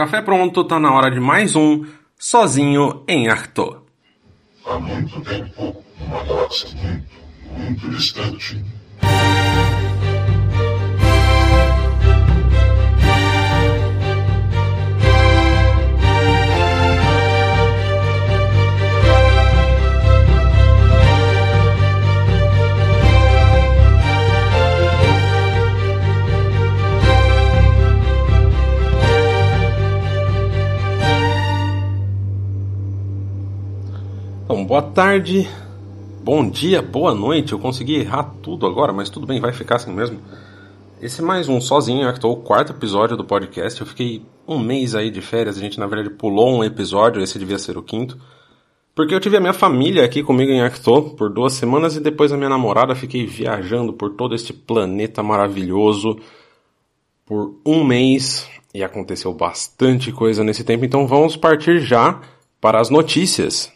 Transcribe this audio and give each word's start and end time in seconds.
Café 0.00 0.22
pronto, 0.22 0.64
tá 0.64 0.80
na 0.80 0.94
hora 0.94 1.10
de 1.10 1.20
mais 1.20 1.54
um 1.54 1.84
Sozinho 2.18 3.04
em 3.06 3.28
Arthur. 3.28 3.82
Há 4.64 4.78
muito 4.78 5.20
tempo, 5.20 5.76
numa 6.00 6.24
galáxia 6.24 6.70
muito, 6.82 7.06
muito 7.52 7.90
distante. 7.90 8.64
Então, 34.50 34.64
boa 34.64 34.82
tarde, 34.82 35.48
bom 36.24 36.50
dia, 36.50 36.82
boa 36.82 37.14
noite. 37.14 37.52
Eu 37.52 37.58
consegui 37.60 38.00
errar 38.00 38.34
tudo 38.42 38.66
agora, 38.66 38.92
mas 38.92 39.08
tudo 39.08 39.24
bem, 39.24 39.40
vai 39.40 39.52
ficar 39.52 39.76
assim 39.76 39.92
mesmo. 39.92 40.18
Esse 41.00 41.20
é 41.20 41.24
mais 41.24 41.48
um 41.48 41.60
sozinho, 41.60 42.08
Actou, 42.08 42.32
o 42.32 42.36
quarto 42.36 42.72
episódio 42.72 43.16
do 43.16 43.24
podcast. 43.24 43.80
Eu 43.80 43.86
fiquei 43.86 44.26
um 44.48 44.58
mês 44.58 44.96
aí 44.96 45.08
de 45.08 45.20
férias, 45.20 45.56
a 45.56 45.60
gente 45.60 45.78
na 45.78 45.86
verdade 45.86 46.10
pulou 46.16 46.52
um 46.52 46.64
episódio, 46.64 47.22
esse 47.22 47.38
devia 47.38 47.60
ser 47.60 47.78
o 47.78 47.82
quinto. 47.82 48.18
Porque 48.92 49.14
eu 49.14 49.20
tive 49.20 49.36
a 49.36 49.40
minha 49.40 49.52
família 49.52 50.04
aqui 50.04 50.20
comigo 50.20 50.50
em 50.50 50.62
Actou 50.62 51.10
por 51.10 51.30
duas 51.30 51.52
semanas 51.52 51.94
e 51.94 52.00
depois 52.00 52.32
a 52.32 52.36
minha 52.36 52.50
namorada 52.50 52.96
fiquei 52.96 53.24
viajando 53.24 53.92
por 53.92 54.16
todo 54.16 54.34
este 54.34 54.52
planeta 54.52 55.22
maravilhoso 55.22 56.18
por 57.24 57.54
um 57.64 57.84
mês 57.84 58.50
e 58.74 58.82
aconteceu 58.82 59.32
bastante 59.32 60.10
coisa 60.10 60.42
nesse 60.42 60.64
tempo, 60.64 60.84
então 60.84 61.06
vamos 61.06 61.36
partir 61.36 61.78
já 61.78 62.20
para 62.60 62.80
as 62.80 62.90
notícias. 62.90 63.72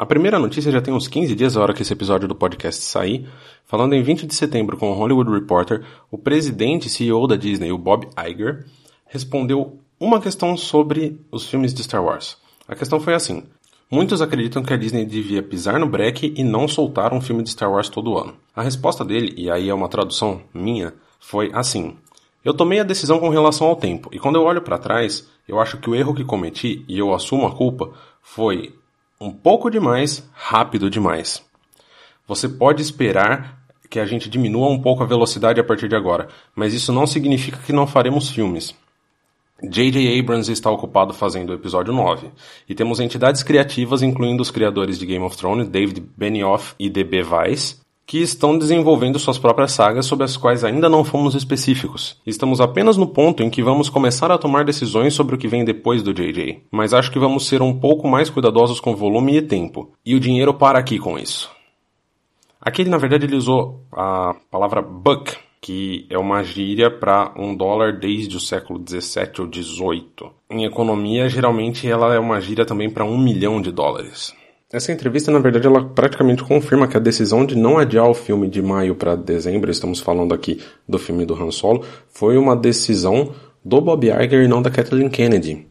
A 0.00 0.06
primeira 0.06 0.38
notícia 0.38 0.72
já 0.72 0.80
tem 0.80 0.94
uns 0.94 1.06
15 1.06 1.34
dias 1.34 1.54
a 1.54 1.60
hora 1.60 1.74
que 1.74 1.82
esse 1.82 1.92
episódio 1.92 2.26
do 2.26 2.34
podcast 2.34 2.82
sair. 2.82 3.28
Falando 3.66 3.92
em 3.92 4.02
20 4.02 4.26
de 4.26 4.34
setembro 4.34 4.78
com 4.78 4.90
o 4.90 4.94
Hollywood 4.94 5.30
Reporter, 5.30 5.84
o 6.10 6.16
presidente 6.16 6.86
e 6.86 6.88
CEO 6.88 7.26
da 7.26 7.36
Disney, 7.36 7.70
o 7.70 7.76
Bob 7.76 8.08
Iger, 8.16 8.64
respondeu 9.04 9.78
uma 10.00 10.18
questão 10.18 10.56
sobre 10.56 11.20
os 11.30 11.46
filmes 11.46 11.74
de 11.74 11.82
Star 11.82 12.02
Wars. 12.02 12.38
A 12.66 12.74
questão 12.74 12.98
foi 12.98 13.12
assim: 13.12 13.42
Muitos 13.90 14.22
acreditam 14.22 14.62
que 14.62 14.72
a 14.72 14.76
Disney 14.78 15.04
devia 15.04 15.42
pisar 15.42 15.78
no 15.78 15.86
breque 15.86 16.32
e 16.34 16.42
não 16.42 16.66
soltar 16.66 17.12
um 17.12 17.20
filme 17.20 17.42
de 17.42 17.50
Star 17.50 17.70
Wars 17.70 17.90
todo 17.90 18.16
ano. 18.16 18.32
A 18.56 18.62
resposta 18.62 19.04
dele, 19.04 19.34
e 19.36 19.50
aí 19.50 19.68
é 19.68 19.74
uma 19.74 19.90
tradução 19.90 20.40
minha, 20.54 20.94
foi 21.20 21.50
assim: 21.52 21.94
Eu 22.42 22.54
tomei 22.54 22.80
a 22.80 22.84
decisão 22.84 23.18
com 23.18 23.28
relação 23.28 23.66
ao 23.66 23.76
tempo, 23.76 24.08
e 24.10 24.18
quando 24.18 24.36
eu 24.36 24.44
olho 24.44 24.62
para 24.62 24.78
trás, 24.78 25.28
eu 25.46 25.60
acho 25.60 25.76
que 25.76 25.90
o 25.90 25.94
erro 25.94 26.14
que 26.14 26.24
cometi, 26.24 26.86
e 26.88 26.98
eu 26.98 27.12
assumo 27.12 27.46
a 27.46 27.54
culpa, 27.54 27.92
foi 28.22 28.79
um 29.20 29.30
pouco 29.30 29.68
demais, 29.68 30.26
rápido 30.32 30.88
demais. 30.88 31.44
Você 32.26 32.48
pode 32.48 32.80
esperar 32.80 33.60
que 33.90 34.00
a 34.00 34.06
gente 34.06 34.30
diminua 34.30 34.70
um 34.70 34.80
pouco 34.80 35.02
a 35.02 35.06
velocidade 35.06 35.60
a 35.60 35.64
partir 35.64 35.88
de 35.88 35.96
agora, 35.96 36.28
mas 36.54 36.72
isso 36.72 36.90
não 36.90 37.06
significa 37.06 37.58
que 37.58 37.72
não 37.72 37.86
faremos 37.86 38.30
filmes. 38.30 38.74
J.J. 39.62 40.18
Abrams 40.18 40.50
está 40.50 40.70
ocupado 40.70 41.12
fazendo 41.12 41.50
o 41.50 41.54
episódio 41.54 41.92
9, 41.92 42.30
e 42.66 42.74
temos 42.74 42.98
entidades 42.98 43.42
criativas, 43.42 44.00
incluindo 44.00 44.40
os 44.40 44.50
criadores 44.50 44.98
de 44.98 45.04
Game 45.04 45.24
of 45.24 45.36
Thrones, 45.36 45.68
David 45.68 46.00
Benioff 46.16 46.74
e 46.78 46.88
D.B. 46.88 47.22
Weiss, 47.24 47.79
que 48.10 48.18
estão 48.18 48.58
desenvolvendo 48.58 49.20
suas 49.20 49.38
próprias 49.38 49.70
sagas 49.70 50.04
sobre 50.04 50.24
as 50.24 50.36
quais 50.36 50.64
ainda 50.64 50.88
não 50.88 51.04
fomos 51.04 51.36
específicos. 51.36 52.20
Estamos 52.26 52.60
apenas 52.60 52.96
no 52.96 53.06
ponto 53.06 53.40
em 53.40 53.48
que 53.48 53.62
vamos 53.62 53.88
começar 53.88 54.32
a 54.32 54.36
tomar 54.36 54.64
decisões 54.64 55.14
sobre 55.14 55.36
o 55.36 55.38
que 55.38 55.46
vem 55.46 55.64
depois 55.64 56.02
do 56.02 56.12
JJ, 56.12 56.64
mas 56.72 56.92
acho 56.92 57.12
que 57.12 57.20
vamos 57.20 57.46
ser 57.46 57.62
um 57.62 57.72
pouco 57.72 58.08
mais 58.08 58.28
cuidadosos 58.28 58.80
com 58.80 58.96
volume 58.96 59.36
e 59.36 59.42
tempo, 59.42 59.92
e 60.04 60.16
o 60.16 60.18
dinheiro 60.18 60.52
para 60.52 60.76
aqui 60.76 60.98
com 60.98 61.16
isso. 61.16 61.48
Aqui, 62.60 62.84
na 62.84 62.98
verdade, 62.98 63.26
ele 63.26 63.36
usou 63.36 63.80
a 63.92 64.34
palavra 64.50 64.82
buck, 64.82 65.36
que 65.60 66.04
é 66.10 66.18
uma 66.18 66.42
gíria 66.42 66.90
para 66.90 67.32
um 67.36 67.54
dólar 67.54 68.00
desde 68.00 68.36
o 68.36 68.40
século 68.40 68.80
17 68.80 69.42
ou 69.42 69.46
18. 69.46 70.28
Em 70.50 70.64
economia, 70.64 71.28
geralmente 71.28 71.88
ela 71.88 72.12
é 72.12 72.18
uma 72.18 72.40
gíria 72.40 72.66
também 72.66 72.90
para 72.90 73.04
um 73.04 73.16
milhão 73.16 73.62
de 73.62 73.70
dólares. 73.70 74.34
Essa 74.72 74.92
entrevista, 74.92 75.32
na 75.32 75.40
verdade, 75.40 75.66
ela 75.66 75.84
praticamente 75.84 76.44
confirma 76.44 76.86
que 76.86 76.96
a 76.96 77.00
decisão 77.00 77.44
de 77.44 77.56
não 77.56 77.76
adiar 77.76 78.08
o 78.08 78.14
filme 78.14 78.46
de 78.46 78.62
maio 78.62 78.94
para 78.94 79.16
dezembro, 79.16 79.68
estamos 79.68 79.98
falando 79.98 80.32
aqui 80.32 80.60
do 80.88 80.96
filme 80.96 81.26
do 81.26 81.34
Han 81.34 81.50
Solo, 81.50 81.84
foi 82.08 82.36
uma 82.36 82.54
decisão 82.54 83.32
do 83.64 83.80
Bob 83.80 84.06
Iger 84.06 84.44
e 84.44 84.46
não 84.46 84.62
da 84.62 84.70
Kathleen 84.70 85.08
Kennedy. 85.08 85.66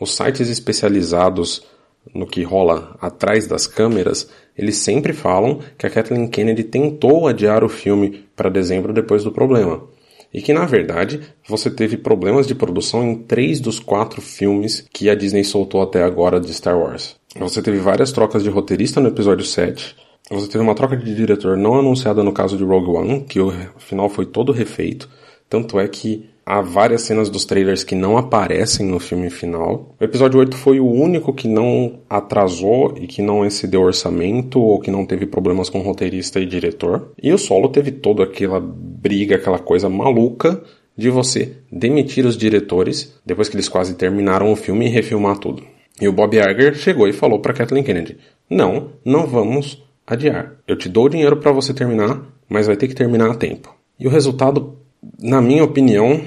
Os 0.00 0.16
sites 0.16 0.48
especializados 0.48 1.66
no 2.14 2.26
que 2.26 2.42
rola 2.42 2.96
atrás 2.98 3.46
das 3.46 3.66
câmeras, 3.66 4.30
eles 4.56 4.78
sempre 4.78 5.12
falam 5.12 5.60
que 5.76 5.86
a 5.86 5.90
Kathleen 5.90 6.26
Kennedy 6.26 6.64
tentou 6.64 7.28
adiar 7.28 7.62
o 7.62 7.68
filme 7.68 8.24
para 8.34 8.48
dezembro 8.48 8.94
depois 8.94 9.22
do 9.22 9.32
problema. 9.32 9.84
E 10.32 10.40
que, 10.40 10.54
na 10.54 10.64
verdade, 10.64 11.20
você 11.46 11.70
teve 11.70 11.98
problemas 11.98 12.46
de 12.46 12.54
produção 12.54 13.04
em 13.04 13.16
três 13.16 13.60
dos 13.60 13.78
quatro 13.78 14.22
filmes 14.22 14.82
que 14.90 15.10
a 15.10 15.14
Disney 15.14 15.44
soltou 15.44 15.82
até 15.82 16.02
agora 16.02 16.40
de 16.40 16.52
Star 16.54 16.78
Wars. 16.78 17.16
Você 17.36 17.60
teve 17.60 17.78
várias 17.78 18.12
trocas 18.12 18.44
de 18.44 18.48
roteirista 18.48 19.00
no 19.00 19.08
episódio 19.08 19.44
7. 19.44 19.96
Você 20.30 20.46
teve 20.46 20.62
uma 20.62 20.74
troca 20.74 20.96
de 20.96 21.14
diretor 21.14 21.56
não 21.56 21.74
anunciada 21.74 22.22
no 22.22 22.32
caso 22.32 22.56
de 22.56 22.62
Rogue 22.62 22.90
One, 22.90 23.20
que 23.22 23.40
o 23.40 23.52
final 23.76 24.08
foi 24.08 24.24
todo 24.24 24.52
refeito. 24.52 25.08
Tanto 25.50 25.80
é 25.80 25.88
que 25.88 26.30
há 26.46 26.60
várias 26.60 27.02
cenas 27.02 27.28
dos 27.28 27.44
trailers 27.44 27.82
que 27.82 27.96
não 27.96 28.16
aparecem 28.16 28.86
no 28.86 29.00
filme 29.00 29.30
final. 29.30 29.96
O 30.00 30.04
episódio 30.04 30.38
8 30.38 30.56
foi 30.56 30.78
o 30.78 30.88
único 30.88 31.32
que 31.32 31.48
não 31.48 31.98
atrasou 32.08 32.94
e 33.00 33.08
que 33.08 33.20
não 33.20 33.44
excedeu 33.44 33.82
orçamento 33.82 34.60
ou 34.60 34.78
que 34.78 34.90
não 34.90 35.04
teve 35.04 35.26
problemas 35.26 35.68
com 35.68 35.80
roteirista 35.80 36.38
e 36.38 36.46
diretor. 36.46 37.10
E 37.20 37.32
o 37.32 37.38
solo 37.38 37.68
teve 37.68 37.90
toda 37.90 38.22
aquela 38.22 38.60
briga, 38.60 39.34
aquela 39.34 39.58
coisa 39.58 39.88
maluca 39.88 40.62
de 40.96 41.10
você 41.10 41.56
demitir 41.70 42.24
os 42.24 42.36
diretores 42.36 43.12
depois 43.26 43.48
que 43.48 43.56
eles 43.56 43.68
quase 43.68 43.94
terminaram 43.94 44.52
o 44.52 44.56
filme 44.56 44.86
e 44.86 44.90
refilmar 44.90 45.38
tudo. 45.38 45.73
E 46.00 46.08
o 46.08 46.12
Bob 46.12 46.36
Iger 46.36 46.74
chegou 46.74 47.08
e 47.08 47.12
falou 47.12 47.40
para 47.40 47.54
Kathleen 47.54 47.84
Kennedy: 47.84 48.18
Não, 48.50 48.92
não 49.04 49.26
vamos 49.26 49.82
adiar. 50.06 50.52
Eu 50.66 50.76
te 50.76 50.88
dou 50.88 51.06
o 51.06 51.08
dinheiro 51.08 51.36
para 51.36 51.52
você 51.52 51.72
terminar, 51.72 52.22
mas 52.48 52.66
vai 52.66 52.76
ter 52.76 52.88
que 52.88 52.94
terminar 52.94 53.30
a 53.30 53.34
tempo. 53.34 53.74
E 53.98 54.06
o 54.06 54.10
resultado, 54.10 54.76
na 55.18 55.40
minha 55.40 55.64
opinião, 55.64 56.20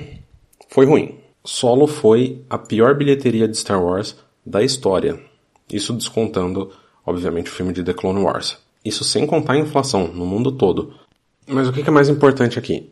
foi 0.69 0.85
ruim. 0.85 1.15
Solo 1.43 1.87
foi 1.87 2.41
a 2.49 2.57
pior 2.57 2.95
bilheteria 2.95 3.47
de 3.47 3.57
Star 3.57 3.83
Wars 3.83 4.15
da 4.45 4.63
história. 4.63 5.19
Isso 5.71 5.93
descontando, 5.93 6.71
obviamente, 7.05 7.51
o 7.51 7.53
filme 7.53 7.73
de 7.73 7.83
The 7.83 7.93
Clone 7.93 8.21
Wars. 8.21 8.57
Isso 8.83 9.03
sem 9.03 9.25
contar 9.25 9.53
a 9.53 9.59
inflação 9.59 10.07
no 10.07 10.25
mundo 10.25 10.51
todo. 10.53 10.93
Mas 11.45 11.67
o 11.67 11.73
que 11.73 11.81
é 11.81 11.91
mais 11.91 12.09
importante 12.09 12.57
aqui? 12.57 12.89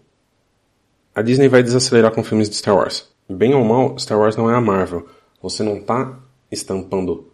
A 1.13 1.21
Disney 1.21 1.47
vai 1.47 1.63
desacelerar 1.63 2.11
com 2.11 2.23
filmes 2.23 2.49
de 2.49 2.55
Star 2.55 2.75
Wars. 2.75 3.07
Bem 3.29 3.53
ou 3.53 3.63
mal, 3.63 3.97
Star 3.97 4.19
Wars 4.19 4.35
não 4.35 4.49
é 4.49 4.55
a 4.55 4.61
Marvel. 4.61 5.05
Você 5.41 5.63
não 5.63 5.77
está 5.77 6.19
estampando 6.51 7.27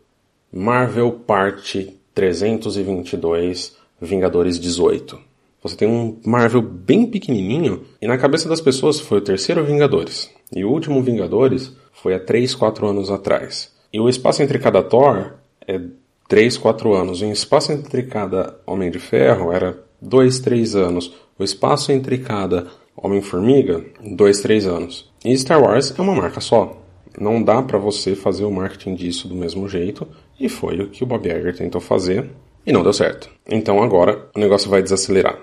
Marvel 0.51 1.11
Parte 1.11 1.97
322 2.13 3.75
Vingadores 4.01 4.59
18. 4.59 5.19
Você 5.63 5.75
tem 5.75 5.87
um 5.87 6.19
Marvel 6.25 6.61
bem 6.61 7.05
pequenininho 7.05 7.83
e 8.01 8.07
na 8.07 8.17
cabeça 8.17 8.49
das 8.49 8.59
pessoas 8.59 8.99
foi 8.99 9.19
o 9.19 9.23
terceiro 9.23 9.63
Vingadores. 9.63 10.29
E 10.51 10.65
o 10.65 10.69
último 10.69 11.01
Vingadores 11.03 11.71
foi 11.93 12.15
há 12.15 12.19
3, 12.19 12.55
4 12.55 12.87
anos 12.87 13.11
atrás. 13.11 13.71
E 13.93 13.99
o 13.99 14.09
espaço 14.09 14.41
entre 14.41 14.57
cada 14.57 14.81
Thor 14.81 15.33
é 15.67 15.79
3, 16.27 16.57
4 16.57 16.93
anos. 16.95 17.21
E 17.21 17.25
o 17.25 17.31
espaço 17.31 17.71
entre 17.71 18.03
cada 18.03 18.57
Homem 18.65 18.89
de 18.89 18.97
Ferro 18.97 19.51
era 19.51 19.77
2, 20.01 20.39
3 20.39 20.75
anos. 20.75 21.13
O 21.37 21.43
espaço 21.43 21.91
entre 21.91 22.17
cada 22.17 22.67
Homem-Formiga, 22.95 23.85
2, 24.03 24.41
3 24.41 24.65
anos. 24.65 25.11
E 25.23 25.37
Star 25.37 25.61
Wars 25.61 25.93
é 25.95 26.01
uma 26.01 26.15
marca 26.15 26.41
só. 26.41 26.80
Não 27.19 27.41
dá 27.41 27.61
para 27.61 27.77
você 27.77 28.15
fazer 28.15 28.45
o 28.45 28.51
marketing 28.51 28.95
disso 28.95 29.27
do 29.27 29.35
mesmo 29.35 29.67
jeito, 29.67 30.07
e 30.39 30.47
foi 30.47 30.79
o 30.81 30.89
que 30.89 31.03
o 31.03 31.07
Bob 31.07 31.27
Iger 31.27 31.55
tentou 31.55 31.81
fazer 31.81 32.29
e 32.65 32.71
não 32.71 32.83
deu 32.83 32.93
certo. 32.93 33.29
Então 33.49 33.81
agora 33.81 34.29
o 34.35 34.39
negócio 34.39 34.69
vai 34.69 34.81
desacelerar. 34.81 35.39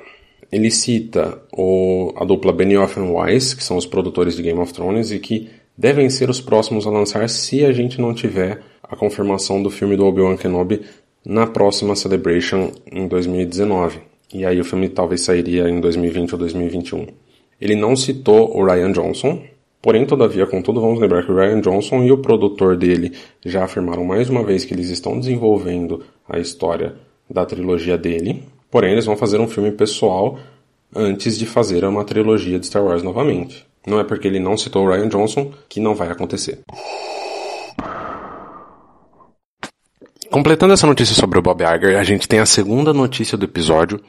Ele 0.50 0.70
cita 0.70 1.42
o, 1.52 2.12
a 2.16 2.24
dupla 2.24 2.52
Benioff 2.52 2.98
e 2.98 3.02
Weiss, 3.02 3.52
que 3.52 3.62
são 3.62 3.76
os 3.76 3.84
produtores 3.84 4.34
de 4.34 4.42
Game 4.42 4.58
of 4.58 4.72
Thrones 4.72 5.10
e 5.10 5.18
que 5.18 5.50
devem 5.76 6.08
ser 6.08 6.30
os 6.30 6.40
próximos 6.40 6.86
a 6.86 6.90
lançar 6.90 7.28
se 7.28 7.64
a 7.64 7.72
gente 7.72 8.00
não 8.00 8.14
tiver 8.14 8.62
a 8.82 8.96
confirmação 8.96 9.62
do 9.62 9.70
filme 9.70 9.96
do 9.96 10.06
Obi-Wan 10.06 10.36
Kenobi 10.36 10.82
na 11.24 11.46
próxima 11.46 11.94
Celebration 11.94 12.72
em 12.90 13.06
2019. 13.06 14.00
E 14.32 14.44
aí 14.44 14.58
o 14.60 14.64
filme 14.64 14.88
talvez 14.88 15.22
sairia 15.22 15.68
em 15.68 15.80
2020 15.80 16.32
ou 16.32 16.38
2021. 16.38 17.06
Ele 17.60 17.74
não 17.74 17.94
citou 17.94 18.56
o 18.56 18.64
Ryan 18.64 18.92
Johnson, 18.92 19.42
Porém, 19.80 20.04
todavia, 20.04 20.46
contudo, 20.46 20.80
vamos 20.80 20.98
lembrar 20.98 21.24
que 21.24 21.30
o 21.30 21.36
Ryan 21.36 21.60
Johnson 21.60 22.02
e 22.02 22.10
o 22.10 22.18
produtor 22.18 22.76
dele 22.76 23.12
já 23.44 23.64
afirmaram 23.64 24.04
mais 24.04 24.28
uma 24.28 24.42
vez 24.42 24.64
que 24.64 24.74
eles 24.74 24.90
estão 24.90 25.18
desenvolvendo 25.18 26.04
a 26.28 26.38
história 26.38 26.96
da 27.30 27.46
trilogia 27.46 27.96
dele. 27.96 28.42
Porém, 28.70 28.92
eles 28.92 29.06
vão 29.06 29.16
fazer 29.16 29.38
um 29.38 29.46
filme 29.46 29.70
pessoal 29.70 30.38
antes 30.94 31.38
de 31.38 31.46
fazer 31.46 31.84
uma 31.84 32.04
trilogia 32.04 32.58
de 32.58 32.66
Star 32.66 32.84
Wars 32.84 33.02
novamente. 33.02 33.64
Não 33.86 34.00
é 34.00 34.04
porque 34.04 34.26
ele 34.26 34.40
não 34.40 34.56
citou 34.56 34.84
o 34.84 34.90
Ryan 34.90 35.08
Johnson 35.08 35.52
que 35.68 35.80
não 35.80 35.94
vai 35.94 36.10
acontecer. 36.10 36.58
Completando 40.30 40.74
essa 40.74 40.86
notícia 40.86 41.14
sobre 41.14 41.38
o 41.38 41.42
Bob 41.42 41.62
Iger, 41.62 41.98
a 41.98 42.04
gente 42.04 42.28
tem 42.28 42.38
a 42.38 42.46
segunda 42.46 42.92
notícia 42.92 43.38
do 43.38 43.46
episódio, 43.46 44.00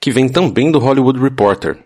que 0.00 0.12
vem 0.12 0.28
também 0.28 0.70
do 0.70 0.78
Hollywood 0.78 1.18
Reporter. 1.18 1.78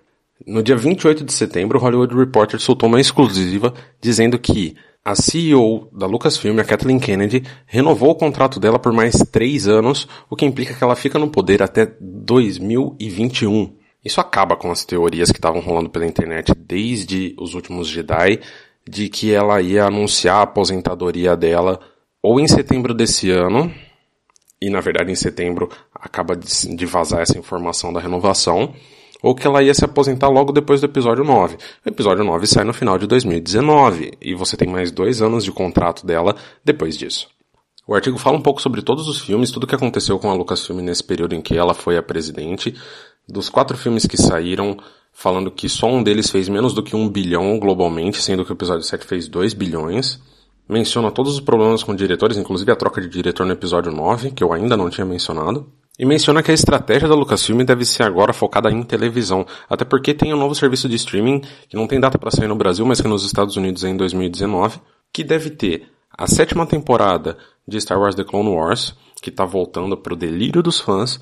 No 0.47 0.63
dia 0.63 0.77
28 0.77 1.25
de 1.25 1.33
setembro, 1.33 1.79
o 1.79 1.83
Hollywood 1.83 2.15
Reporter 2.15 2.61
soltou 2.61 2.89
uma 2.89 3.01
exclusiva 3.01 3.75
dizendo 4.01 4.39
que 4.39 4.77
a 5.05 5.15
CEO 5.15 5.89
da 5.93 6.07
Lucasfilm, 6.07 6.59
a 6.59 6.65
Kathleen 6.65 6.99
Kennedy, 6.99 7.43
renovou 7.67 8.11
o 8.11 8.15
contrato 8.15 8.61
dela 8.61 8.79
por 8.79 8.93
mais 8.93 9.17
três 9.33 9.67
anos, 9.67 10.07
o 10.29 10.37
que 10.37 10.45
implica 10.45 10.75
que 10.75 10.85
ela 10.85 10.95
fica 10.95 11.19
no 11.19 11.31
poder 11.31 11.63
até 11.63 11.91
2021. 12.01 13.75
Isso 14.05 14.21
acaba 14.21 14.55
com 14.55 14.71
as 14.71 14.85
teorias 14.85 15.31
que 15.31 15.39
estavam 15.39 15.61
rolando 15.61 15.91
pela 15.91 16.07
internet 16.07 16.53
desde 16.55 17.35
os 17.39 17.55
últimos 17.55 17.89
Jedi, 17.89 18.41
de 18.89 19.09
que 19.09 19.33
ela 19.33 19.61
ia 19.61 19.87
anunciar 19.87 20.37
a 20.37 20.43
aposentadoria 20.43 21.37
dela 21.37 21.81
ou 22.23 22.39
em 22.39 22.47
setembro 22.47 22.95
desse 22.95 23.31
ano, 23.31 23.73
e 24.61 24.71
na 24.71 24.81
verdade 24.81 25.11
em 25.11 25.17
setembro 25.17 25.69
acaba 25.95 26.37
de 26.37 26.87
vazar 26.87 27.21
essa 27.21 27.39
informação 27.39 27.93
da 27.93 28.01
renovação, 28.01 28.75
ou 29.23 29.35
que 29.35 29.47
ela 29.47 29.63
ia 29.63 29.75
se 29.75 29.85
aposentar 29.85 30.29
logo 30.29 30.53
depois 30.53 30.81
do 30.81 30.87
episódio 30.87 31.25
9. 31.25 31.57
O 31.85 31.89
episódio 31.89 32.25
9 32.25 32.47
sai 32.47 32.65
no 32.65 32.73
final 32.73 32.99
de 32.99 33.07
2019, 33.07 34.13
e 34.21 34.35
você 34.35 34.57
tem 34.57 34.69
mais 34.69 34.91
dois 34.91 35.21
anos 35.21 35.45
de 35.45 35.53
contrato 35.53 36.07
dela 36.07 36.37
depois 36.65 36.97
disso. 36.97 37.29
O 37.87 37.95
artigo 37.95 38.19
fala 38.19 38.37
um 38.37 38.43
pouco 38.43 38.61
sobre 38.61 38.83
todos 38.83 39.09
os 39.09 39.21
filmes, 39.21 39.51
tudo 39.51 39.65
o 39.65 39.67
que 39.67 39.75
aconteceu 39.75 40.19
com 40.19 40.31
a 40.31 40.35
Lucasfilm 40.35 40.81
nesse 40.81 41.03
período 41.03 41.35
em 41.35 41.41
que 41.41 41.57
ela 41.57 41.73
foi 41.73 41.97
a 41.97 42.03
presidente, 42.03 42.75
dos 43.27 43.49
quatro 43.49 43.79
filmes 43.79 44.07
que 44.07 44.17
saíram, 44.17 44.77
falando 45.11 45.51
que 45.51 45.69
só 45.69 45.87
um 45.87 46.03
deles 46.03 46.31
fez 46.31 46.49
menos 46.49 46.75
do 46.75 46.83
que 46.83 46.95
um 46.95 47.09
bilhão 47.09 47.59
globalmente, 47.59 48.23
sendo 48.23 48.45
que 48.45 48.53
o 48.53 48.55
episódio 48.55 48.83
7 48.83 49.07
fez 49.07 49.27
2 49.27 49.55
bilhões. 49.55 50.21
Menciona 50.69 51.11
todos 51.11 51.33
os 51.33 51.41
problemas 51.41 51.83
com 51.83 51.95
diretores, 51.95 52.37
inclusive 52.37 52.71
a 52.71 52.77
troca 52.77 53.01
de 53.01 53.09
diretor 53.09 53.47
no 53.47 53.53
episódio 53.53 53.91
9, 53.91 54.33
que 54.33 54.45
eu 54.45 54.53
ainda 54.53 54.77
não 54.77 54.91
tinha 54.91 55.07
mencionado. 55.07 55.67
E 55.99 56.07
menciona 56.07 56.43
que 56.43 56.51
a 56.51 56.55
estratégia 56.55 57.09
da 57.09 57.15
Lucasfilm 57.15 57.65
deve 57.65 57.85
ser 57.85 58.05
agora 58.05 58.33
focada 58.33 58.71
em 58.71 58.83
televisão, 58.85 59.45
até 59.69 59.85
porque 59.85 60.15
tem 60.15 60.33
um 60.33 60.39
novo 60.39 60.55
serviço 60.55 60.89
de 60.89 60.95
streaming 60.95 61.43
que 61.69 61.77
não 61.77 61.89
tem 61.89 61.99
data 61.99 62.17
para 62.17 62.31
sair 62.31 62.47
no 62.47 62.55
Brasil, 62.55 62.87
mas 62.87 63.01
que 63.01 63.09
nos 63.09 63.25
Estados 63.25 63.57
Unidos 63.57 63.83
é 63.83 63.89
em 63.89 63.97
2019, 63.97 64.81
que 65.13 65.25
deve 65.25 65.51
ter 65.51 65.89
a 66.17 66.29
sétima 66.29 66.65
temporada 66.67 67.37
de 67.67 67.81
Star 67.81 67.99
Wars 67.99 68.15
The 68.15 68.23
Clone 68.23 68.51
Wars, 68.51 68.95
que 69.21 69.31
está 69.31 69.45
voltando 69.45 69.97
para 69.97 70.13
o 70.13 70.17
delírio 70.17 70.63
dos 70.63 70.79
fãs, 70.79 71.21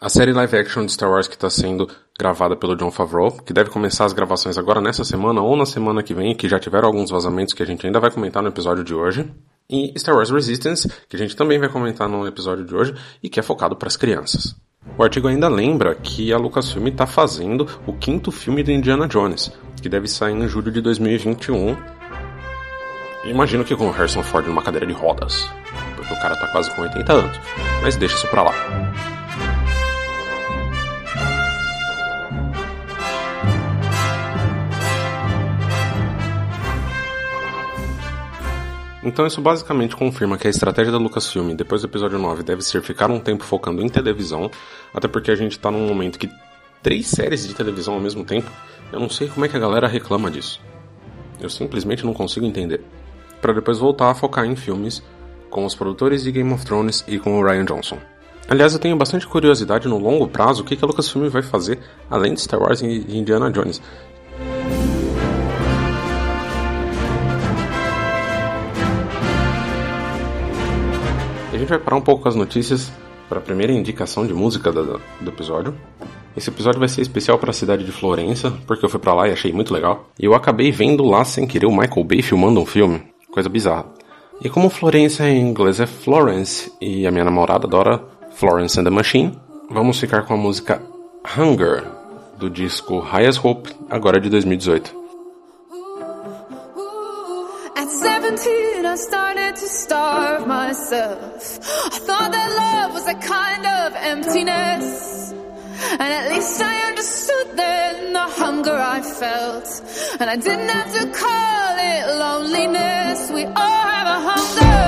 a 0.00 0.08
série 0.08 0.32
live 0.32 0.56
action 0.56 0.86
de 0.86 0.92
Star 0.92 1.10
Wars 1.10 1.28
que 1.28 1.34
está 1.34 1.50
sendo 1.50 1.88
gravada 2.18 2.56
pelo 2.56 2.76
John 2.76 2.90
Favreau, 2.90 3.30
que 3.30 3.52
deve 3.52 3.70
começar 3.70 4.06
as 4.06 4.12
gravações 4.12 4.56
agora 4.56 4.80
nessa 4.80 5.04
semana 5.04 5.42
ou 5.42 5.54
na 5.56 5.66
semana 5.66 6.02
que 6.02 6.14
vem, 6.14 6.34
que 6.34 6.48
já 6.48 6.58
tiveram 6.58 6.88
alguns 6.88 7.10
vazamentos 7.10 7.52
que 7.52 7.62
a 7.62 7.66
gente 7.66 7.86
ainda 7.86 8.00
vai 8.00 8.10
comentar 8.10 8.42
no 8.42 8.48
episódio 8.48 8.82
de 8.82 8.94
hoje 8.94 9.30
e 9.68 9.92
Star 9.98 10.14
Wars 10.14 10.30
Resistance, 10.30 10.90
que 11.08 11.16
a 11.16 11.18
gente 11.18 11.36
também 11.36 11.58
vai 11.58 11.68
comentar 11.68 12.08
no 12.08 12.26
episódio 12.26 12.64
de 12.64 12.74
hoje 12.74 12.94
e 13.22 13.28
que 13.28 13.40
é 13.40 13.42
focado 13.42 13.76
para 13.76 13.88
as 13.88 13.96
crianças. 13.96 14.54
O 14.96 15.02
artigo 15.02 15.26
ainda 15.26 15.48
lembra 15.48 15.94
que 15.94 16.32
a 16.32 16.36
Lucasfilm 16.36 16.86
está 16.88 17.06
fazendo 17.06 17.66
o 17.86 17.92
quinto 17.92 18.30
filme 18.30 18.62
do 18.62 18.70
Indiana 18.70 19.08
Jones, 19.08 19.50
que 19.80 19.88
deve 19.88 20.06
sair 20.06 20.34
em 20.34 20.46
julho 20.46 20.70
de 20.70 20.80
2021. 20.80 21.76
Imagino 23.24 23.64
que 23.64 23.74
com 23.74 23.90
Harrison 23.90 24.22
Ford 24.22 24.46
numa 24.46 24.62
cadeira 24.62 24.86
de 24.86 24.92
rodas, 24.92 25.48
porque 25.96 26.12
o 26.12 26.20
cara 26.20 26.36
tá 26.36 26.46
quase 26.48 26.70
com 26.74 26.82
80 26.82 27.12
anos, 27.12 27.40
mas 27.82 27.96
deixa 27.96 28.16
isso 28.16 28.28
pra 28.28 28.42
lá. 28.42 29.23
Então 39.04 39.26
isso 39.26 39.40
basicamente 39.42 39.94
confirma 39.94 40.38
que 40.38 40.46
a 40.46 40.50
estratégia 40.50 40.90
da 40.90 40.96
Lucasfilm 40.96 41.54
depois 41.54 41.82
do 41.82 41.88
episódio 41.88 42.18
9 42.18 42.42
deve 42.42 42.62
ser 42.62 42.82
ficar 42.82 43.10
um 43.10 43.20
tempo 43.20 43.44
focando 43.44 43.82
em 43.82 43.88
televisão, 43.88 44.50
até 44.94 45.06
porque 45.06 45.30
a 45.30 45.34
gente 45.34 45.58
tá 45.58 45.70
num 45.70 45.86
momento 45.86 46.18
que 46.18 46.30
três 46.82 47.06
séries 47.08 47.46
de 47.46 47.54
televisão 47.54 47.94
ao 47.94 48.00
mesmo 48.00 48.24
tempo, 48.24 48.50
eu 48.90 48.98
não 48.98 49.10
sei 49.10 49.28
como 49.28 49.44
é 49.44 49.48
que 49.48 49.56
a 49.56 49.60
galera 49.60 49.86
reclama 49.86 50.30
disso. 50.30 50.58
Eu 51.38 51.50
simplesmente 51.50 52.04
não 52.04 52.14
consigo 52.14 52.46
entender. 52.46 52.82
Para 53.42 53.52
depois 53.52 53.78
voltar 53.78 54.10
a 54.10 54.14
focar 54.14 54.46
em 54.46 54.56
filmes 54.56 55.02
com 55.50 55.66
os 55.66 55.74
produtores 55.74 56.22
de 56.22 56.32
Game 56.32 56.50
of 56.52 56.64
Thrones 56.64 57.04
e 57.06 57.18
com 57.18 57.38
o 57.38 57.44
Ryan 57.44 57.64
Johnson. 57.66 57.98
Aliás, 58.48 58.72
eu 58.72 58.78
tenho 58.78 58.96
bastante 58.96 59.26
curiosidade 59.26 59.86
no 59.86 59.98
longo 59.98 60.28
prazo 60.28 60.62
o 60.62 60.64
que 60.64 60.78
a 60.82 60.86
Lucasfilm 60.86 61.28
vai 61.28 61.42
fazer 61.42 61.78
além 62.10 62.34
de 62.34 62.40
Star 62.40 62.60
Wars 62.60 62.80
e 62.80 62.86
Indiana 62.86 63.50
Jones. 63.50 63.82
Gente 71.64 71.70
vai 71.70 71.78
parar 71.78 71.96
um 71.96 72.02
pouco 72.02 72.22
com 72.22 72.28
as 72.28 72.34
notícias 72.34 72.92
para 73.28 73.38
a 73.38 73.42
primeira 73.42 73.72
indicação 73.72 74.26
de 74.26 74.34
música 74.34 74.70
do, 74.70 75.00
do 75.20 75.30
episódio. 75.30 75.74
Esse 76.36 76.50
episódio 76.50 76.78
vai 76.78 76.88
ser 76.88 77.00
especial 77.00 77.38
para 77.38 77.50
a 77.50 77.54
cidade 77.54 77.84
de 77.84 77.92
Florença, 77.92 78.52
porque 78.66 78.84
eu 78.84 78.88
fui 78.88 79.00
para 79.00 79.14
lá 79.14 79.28
e 79.28 79.32
achei 79.32 79.52
muito 79.52 79.72
legal. 79.72 80.10
E 80.18 80.24
eu 80.24 80.34
acabei 80.34 80.70
vendo 80.70 81.04
lá 81.04 81.24
sem 81.24 81.46
querer 81.46 81.66
o 81.66 81.70
Michael 81.70 82.04
Bay 82.04 82.22
filmando 82.22 82.60
um 82.60 82.66
filme, 82.66 83.02
coisa 83.30 83.48
bizarra. 83.48 83.86
E 84.42 84.50
como 84.50 84.68
Florença 84.68 85.28
em 85.28 85.40
inglês 85.40 85.80
é 85.80 85.86
Florence 85.86 86.70
e 86.80 87.06
a 87.06 87.10
minha 87.10 87.24
namorada 87.24 87.66
adora 87.66 88.02
Florence 88.32 88.78
and 88.78 88.84
the 88.84 88.90
Machine, 88.90 89.38
vamos 89.70 89.98
ficar 89.98 90.22
com 90.22 90.34
a 90.34 90.36
música 90.36 90.82
Hunger 91.38 91.84
do 92.36 92.50
disco 92.50 92.98
Highest 92.98 93.44
Hope, 93.44 93.70
agora 93.88 94.20
de 94.20 94.28
2018. 94.28 95.03
17, 98.36 98.84
I 98.84 98.96
started 98.96 99.54
to 99.54 99.66
starve 99.68 100.46
myself. 100.46 101.58
I 101.86 101.98
thought 102.06 102.32
that 102.32 102.50
love 102.64 102.92
was 102.92 103.06
a 103.06 103.14
kind 103.14 103.64
of 103.64 103.94
emptiness. 103.94 105.32
And 106.00 106.02
at 106.02 106.28
least 106.30 106.60
I 106.60 106.88
understood 106.90 107.56
then 107.56 108.12
the 108.12 108.26
hunger 108.40 108.74
I 108.74 109.02
felt. 109.02 109.68
And 110.18 110.28
I 110.28 110.36
didn't 110.36 110.68
have 110.68 110.92
to 110.98 111.06
call 111.12 111.76
it 111.78 112.18
loneliness. 112.18 113.30
We 113.30 113.44
all 113.44 113.84
have 113.94 114.08
a 114.16 114.20
hunger. 114.28 114.82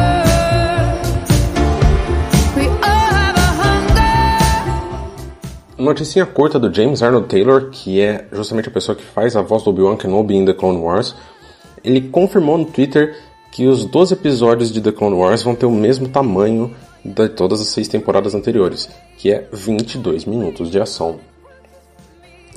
We 2.58 2.66
all 2.66 3.10
have 3.20 3.37
a 3.37 3.50
hunger. 3.62 4.34
Noticinha 5.79 6.26
curta 6.26 6.58
do 6.58 6.69
James 6.72 7.00
Arnold 7.00 7.29
Taylor, 7.29 7.70
que 7.70 8.00
é 8.00 8.26
justamente 8.32 8.69
a 8.69 8.72
pessoa 8.72 8.96
que 8.96 9.05
faz 9.05 9.36
a 9.36 9.43
voz 9.43 9.62
do 9.62 9.70
Obi-Wan 9.70 9.96
Kenobi 9.96 10.34
em 10.34 10.44
The 10.44 10.55
Clone 10.55 10.81
Wars 10.81 11.15
ele 11.86 12.00
confirmou 12.08 12.58
no 12.58 12.65
Twitter 12.65 13.17
que 13.56 13.67
os 13.67 13.86
12 13.86 14.13
episódios 14.13 14.70
de 14.70 14.82
The 14.82 14.93
Clone 14.93 15.17
Wars 15.17 15.43
vão 15.43 15.55
ter 15.55 15.65
o 15.65 15.70
mesmo 15.70 16.06
tamanho 16.06 16.77
de 17.03 17.27
todas 17.31 17.58
as 17.58 17.69
seis 17.69 17.89
temporadas 17.89 18.34
anteriores, 18.34 18.86
que 19.17 19.32
é 19.32 19.48
22 19.51 20.27
minutos 20.27 20.70
de 20.70 20.79
ação. 20.79 21.19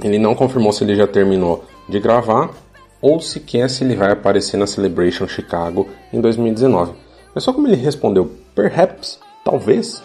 Ele 0.04 0.20
não 0.20 0.36
confirmou 0.36 0.74
se 0.74 0.84
ele 0.84 0.98
já 0.98 1.08
terminou 1.08 1.64
de 1.88 2.02
gravar 2.02 2.50
ou 3.02 3.22
sequer 3.22 3.70
se 3.70 3.86
ele 3.86 3.96
vai 3.96 4.12
aparecer 4.12 4.58
na 4.58 4.68
Celebration 4.68 5.26
Chicago 5.26 5.88
em 6.12 6.20
2019. 6.20 6.92
Mas 7.34 7.46
só 7.46 7.54
como 7.54 7.70
ele 7.70 7.78
respondeu 7.78 8.30
perhaps, 8.54 9.22
talvez, 9.46 10.04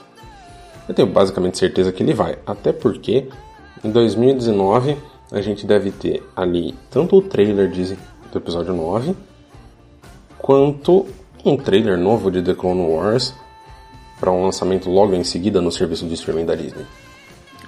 eu 0.89 0.95
tenho 0.95 1.09
basicamente 1.09 1.59
certeza 1.59 1.91
que 1.91 2.05
ele 2.05 2.15
vai, 2.15 2.39
até 2.47 2.73
porque 2.73 3.27
em 3.83 3.91
2019 3.91 4.97
a 5.33 5.41
gente 5.41 5.67
deve 5.67 5.91
ter 5.91 6.23
ali 6.37 6.73
tanto 6.89 7.17
o 7.17 7.23
trailer 7.23 7.69
de 7.69 7.99
do 8.31 8.39
episódio 8.39 8.73
9, 8.73 9.17
quanto 10.45 11.07
um 11.43 11.57
trailer 11.57 11.97
novo 11.97 12.31
de 12.31 12.43
The 12.43 12.53
Clone 12.53 12.87
Wars 12.87 13.33
para 14.21 14.31
um 14.31 14.45
lançamento 14.45 14.91
logo 14.91 15.15
em 15.15 15.25
seguida 15.25 15.59
no 15.59 15.73
serviço 15.73 16.07
de 16.07 16.13
streaming 16.13 16.45
da 16.45 16.55
Disney. 16.55 16.85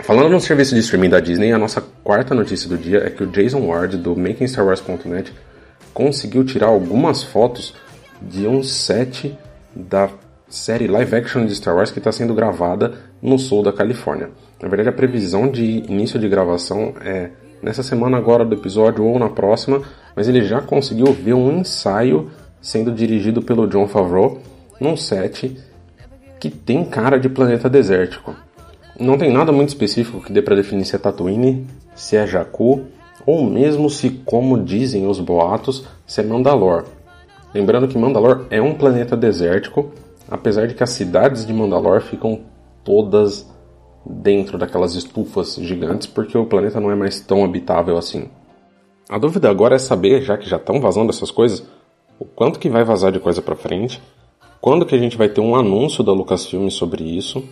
Falando 0.00 0.28
no 0.28 0.38
serviço 0.38 0.74
de 0.74 0.82
streaming 0.82 1.08
da 1.08 1.18
Disney, 1.18 1.52
a 1.52 1.58
nossa 1.58 1.82
quarta 2.04 2.34
notícia 2.34 2.68
do 2.68 2.76
dia 2.76 2.98
é 2.98 3.08
que 3.08 3.22
o 3.22 3.28
Jason 3.28 3.66
Ward 3.66 3.96
do 3.96 4.14
MakingStarWars.net 4.14 5.32
conseguiu 5.94 6.44
tirar 6.44 6.66
algumas 6.66 7.22
fotos 7.22 7.72
de 8.20 8.46
um 8.46 8.62
set 8.62 9.34
da 9.74 10.10
série 10.46 10.86
live 10.86 11.16
action 11.16 11.46
de 11.46 11.54
Star 11.54 11.74
Wars 11.74 11.90
que 11.90 11.98
está 11.98 12.12
sendo 12.12 12.34
gravada 12.34 12.92
no 13.22 13.38
sul 13.38 13.62
da 13.62 13.72
Califórnia. 13.72 14.28
Na 14.60 14.68
verdade, 14.68 14.90
a 14.90 14.92
previsão 14.92 15.50
de 15.50 15.64
início 15.64 16.20
de 16.20 16.28
gravação 16.28 16.92
é 17.00 17.30
nessa 17.62 17.82
semana 17.82 18.18
agora 18.18 18.44
do 18.44 18.54
episódio 18.54 19.02
ou 19.02 19.18
na 19.18 19.30
próxima, 19.30 19.80
mas 20.14 20.28
ele 20.28 20.44
já 20.44 20.60
conseguiu 20.60 21.10
ver 21.14 21.32
um 21.32 21.60
ensaio 21.60 22.30
sendo 22.60 22.92
dirigido 22.92 23.42
pelo 23.42 23.66
John 23.66 23.86
Favreau 23.86 24.40
num 24.80 24.96
set 24.96 25.56
que 26.38 26.50
tem 26.50 26.84
cara 26.84 27.18
de 27.18 27.28
planeta 27.28 27.68
desértico. 27.68 28.34
Não 28.98 29.18
tem 29.18 29.32
nada 29.32 29.52
muito 29.52 29.68
específico 29.68 30.20
que 30.20 30.32
dê 30.32 30.40
para 30.40 30.56
definir 30.56 30.84
se 30.84 30.96
é 30.96 30.98
Tatooine, 30.98 31.66
se 31.94 32.16
é 32.16 32.26
Jakku, 32.26 32.84
ou 33.26 33.44
mesmo 33.44 33.90
se, 33.90 34.10
como 34.24 34.62
dizem 34.62 35.06
os 35.06 35.18
boatos, 35.18 35.84
se 36.06 36.20
é 36.20 36.24
Mandalor. 36.24 36.84
Lembrando 37.52 37.88
que 37.88 37.98
Mandalor 37.98 38.46
é 38.50 38.60
um 38.60 38.74
planeta 38.74 39.16
desértico, 39.16 39.92
apesar 40.30 40.66
de 40.66 40.74
que 40.74 40.82
as 40.82 40.90
cidades 40.90 41.46
de 41.46 41.52
Mandalor 41.52 42.00
ficam 42.00 42.40
todas 42.84 43.50
dentro 44.04 44.56
daquelas 44.56 44.94
estufas 44.94 45.56
gigantes, 45.56 46.06
porque 46.06 46.38
o 46.38 46.46
planeta 46.46 46.80
não 46.80 46.90
é 46.90 46.94
mais 46.94 47.20
tão 47.20 47.44
habitável 47.44 47.98
assim. 47.98 48.28
A 49.08 49.18
dúvida 49.18 49.50
agora 49.50 49.76
é 49.76 49.78
saber, 49.78 50.22
já 50.22 50.36
que 50.36 50.48
já 50.48 50.56
estão 50.56 50.80
vazando 50.80 51.10
essas 51.10 51.30
coisas, 51.30 51.66
o 52.18 52.24
quanto 52.24 52.58
que 52.58 52.68
vai 52.68 52.84
vazar 52.84 53.12
de 53.12 53.20
coisa 53.20 53.42
para 53.42 53.56
frente, 53.56 54.02
quando 54.60 54.86
que 54.86 54.94
a 54.94 54.98
gente 54.98 55.16
vai 55.16 55.28
ter 55.28 55.40
um 55.40 55.54
anúncio 55.54 56.02
da 56.02 56.12
Lucasfilm 56.12 56.68
sobre 56.70 57.04
isso. 57.04 57.44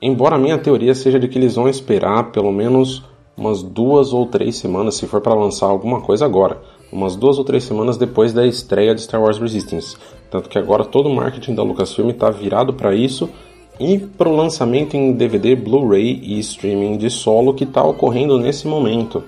Embora 0.00 0.36
a 0.36 0.38
minha 0.38 0.58
teoria 0.58 0.94
seja 0.94 1.18
de 1.18 1.28
que 1.28 1.38
eles 1.38 1.54
vão 1.54 1.68
esperar 1.68 2.30
pelo 2.30 2.52
menos 2.52 3.02
umas 3.36 3.62
duas 3.62 4.12
ou 4.12 4.26
três 4.26 4.56
semanas, 4.56 4.96
se 4.96 5.06
for 5.06 5.20
para 5.20 5.34
lançar 5.34 5.66
alguma 5.66 6.00
coisa 6.00 6.24
agora, 6.24 6.60
umas 6.92 7.14
duas 7.14 7.38
ou 7.38 7.44
três 7.44 7.64
semanas 7.64 7.96
depois 7.96 8.32
da 8.32 8.46
estreia 8.46 8.94
de 8.94 9.02
Star 9.02 9.22
Wars 9.22 9.38
Resistance. 9.38 9.96
Tanto 10.30 10.48
que 10.48 10.58
agora 10.58 10.84
todo 10.84 11.08
o 11.08 11.14
marketing 11.14 11.54
da 11.54 11.62
Lucasfilm 11.62 12.10
está 12.10 12.30
virado 12.30 12.74
para 12.74 12.94
isso 12.94 13.30
e 13.78 13.98
para 13.98 14.28
o 14.28 14.36
lançamento 14.36 14.96
em 14.96 15.12
DVD, 15.12 15.54
Blu-ray 15.54 16.20
e 16.22 16.38
streaming 16.40 16.96
de 16.96 17.08
solo 17.08 17.54
que 17.54 17.64
está 17.64 17.82
ocorrendo 17.82 18.38
nesse 18.38 18.66
momento. 18.66 19.22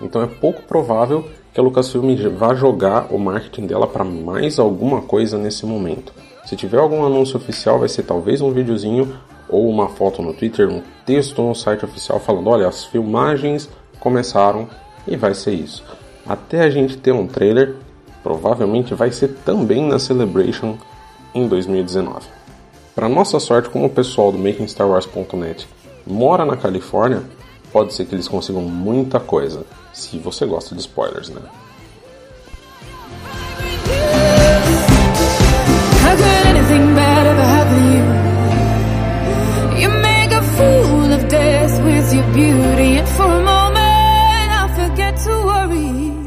Então 0.00 0.22
é 0.22 0.26
pouco 0.26 0.62
provável 0.62 1.24
que 1.56 1.60
a 1.60 1.62
Lucasfilm 1.62 2.14
vá 2.36 2.54
jogar 2.54 3.06
o 3.10 3.18
marketing 3.18 3.66
dela 3.66 3.86
para 3.86 4.04
mais 4.04 4.58
alguma 4.58 5.00
coisa 5.00 5.38
nesse 5.38 5.64
momento. 5.64 6.12
Se 6.44 6.54
tiver 6.54 6.76
algum 6.76 7.02
anúncio 7.02 7.38
oficial, 7.38 7.78
vai 7.78 7.88
ser 7.88 8.02
talvez 8.02 8.42
um 8.42 8.52
videozinho 8.52 9.16
ou 9.48 9.66
uma 9.66 9.88
foto 9.88 10.20
no 10.20 10.34
Twitter, 10.34 10.68
um 10.68 10.82
texto 11.06 11.40
no 11.40 11.54
site 11.54 11.82
oficial 11.82 12.20
falando: 12.20 12.50
olha, 12.50 12.68
as 12.68 12.84
filmagens 12.84 13.70
começaram 13.98 14.68
e 15.08 15.16
vai 15.16 15.32
ser 15.32 15.54
isso. 15.54 15.82
Até 16.28 16.60
a 16.60 16.68
gente 16.68 16.98
ter 16.98 17.12
um 17.12 17.26
trailer, 17.26 17.74
provavelmente 18.22 18.92
vai 18.92 19.10
ser 19.10 19.28
também 19.42 19.82
na 19.82 19.98
Celebration 19.98 20.76
em 21.34 21.48
2019. 21.48 22.26
Para 22.94 23.08
nossa 23.08 23.40
sorte, 23.40 23.70
como 23.70 23.86
o 23.86 23.90
pessoal 23.90 24.30
do 24.30 24.36
MakingStarWars.net 24.36 25.66
mora 26.06 26.44
na 26.44 26.58
Califórnia, 26.58 27.22
pode 27.76 27.92
ser 27.92 28.06
que 28.06 28.14
eles 28.14 28.26
consigam 28.26 28.62
muita 28.62 29.20
coisa, 29.20 29.62
se 29.92 30.18
você 30.18 30.46
gosta 30.46 30.74
de 30.74 30.80
spoilers, 30.80 31.28
né? 31.28 31.42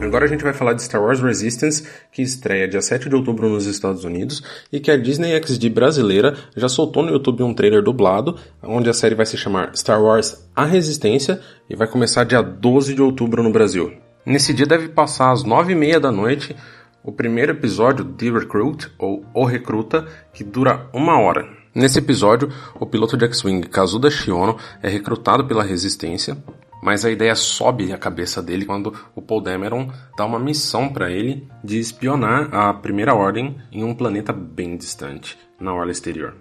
Agora 0.09 0.25
a 0.25 0.27
gente 0.27 0.43
vai 0.43 0.53
falar 0.53 0.73
de 0.73 0.81
Star 0.81 1.03
Wars 1.03 1.21
Resistance, 1.21 1.87
que 2.11 2.23
estreia 2.23 2.67
dia 2.67 2.81
7 2.81 3.07
de 3.07 3.15
outubro 3.15 3.47
nos 3.47 3.67
Estados 3.67 4.03
Unidos 4.03 4.41
e 4.73 4.79
que 4.79 4.89
a 4.89 4.97
Disney 4.97 5.39
XD 5.39 5.69
brasileira 5.69 6.35
já 6.57 6.67
soltou 6.67 7.03
no 7.03 7.11
YouTube 7.11 7.43
um 7.43 7.53
trailer 7.53 7.83
dublado, 7.83 8.35
onde 8.63 8.89
a 8.89 8.93
série 8.93 9.13
vai 9.13 9.27
se 9.27 9.37
chamar 9.37 9.77
Star 9.77 10.01
Wars 10.01 10.49
A 10.55 10.65
Resistência 10.65 11.39
e 11.69 11.75
vai 11.75 11.87
começar 11.87 12.23
dia 12.23 12.41
12 12.41 12.95
de 12.95 13.03
outubro 13.03 13.43
no 13.43 13.51
Brasil. 13.51 13.93
Nesse 14.25 14.51
dia 14.51 14.65
deve 14.65 14.89
passar 14.89 15.31
às 15.31 15.43
9h30 15.43 15.99
da 15.99 16.11
noite 16.11 16.55
o 17.03 17.11
primeiro 17.11 17.51
episódio, 17.51 18.03
The 18.03 18.31
Recruit, 18.31 18.91
ou 18.97 19.23
O 19.31 19.45
Recruta, 19.45 20.07
que 20.33 20.43
dura 20.43 20.89
uma 20.91 21.19
hora. 21.19 21.47
Nesse 21.75 21.99
episódio, 21.99 22.51
o 22.79 22.85
piloto 22.87 23.15
de 23.15 23.25
X-Wing 23.25 23.61
Kazuda 23.69 24.09
Shiono 24.09 24.57
é 24.81 24.89
recrutado 24.89 25.45
pela 25.45 25.63
Resistência 25.63 26.35
mas 26.81 27.03
a 27.05 27.11
ideia 27.11 27.35
sobe 27.35 27.91
a 27.91 27.97
cabeça 27.97 28.41
dele 28.41 28.65
quando 28.65 28.93
o 29.15 29.21
Paul 29.21 29.41
Dameron 29.41 29.91
dá 30.17 30.25
uma 30.25 30.39
missão 30.39 30.89
para 30.89 31.11
ele 31.11 31.47
de 31.63 31.79
espionar 31.79 32.53
a 32.53 32.73
Primeira 32.73 33.13
Ordem 33.13 33.57
em 33.71 33.83
um 33.83 33.93
planeta 33.93 34.31
bem 34.31 34.77
distante, 34.77 35.37
na 35.59 35.73
orla 35.73 35.91
exterior. 35.91 36.35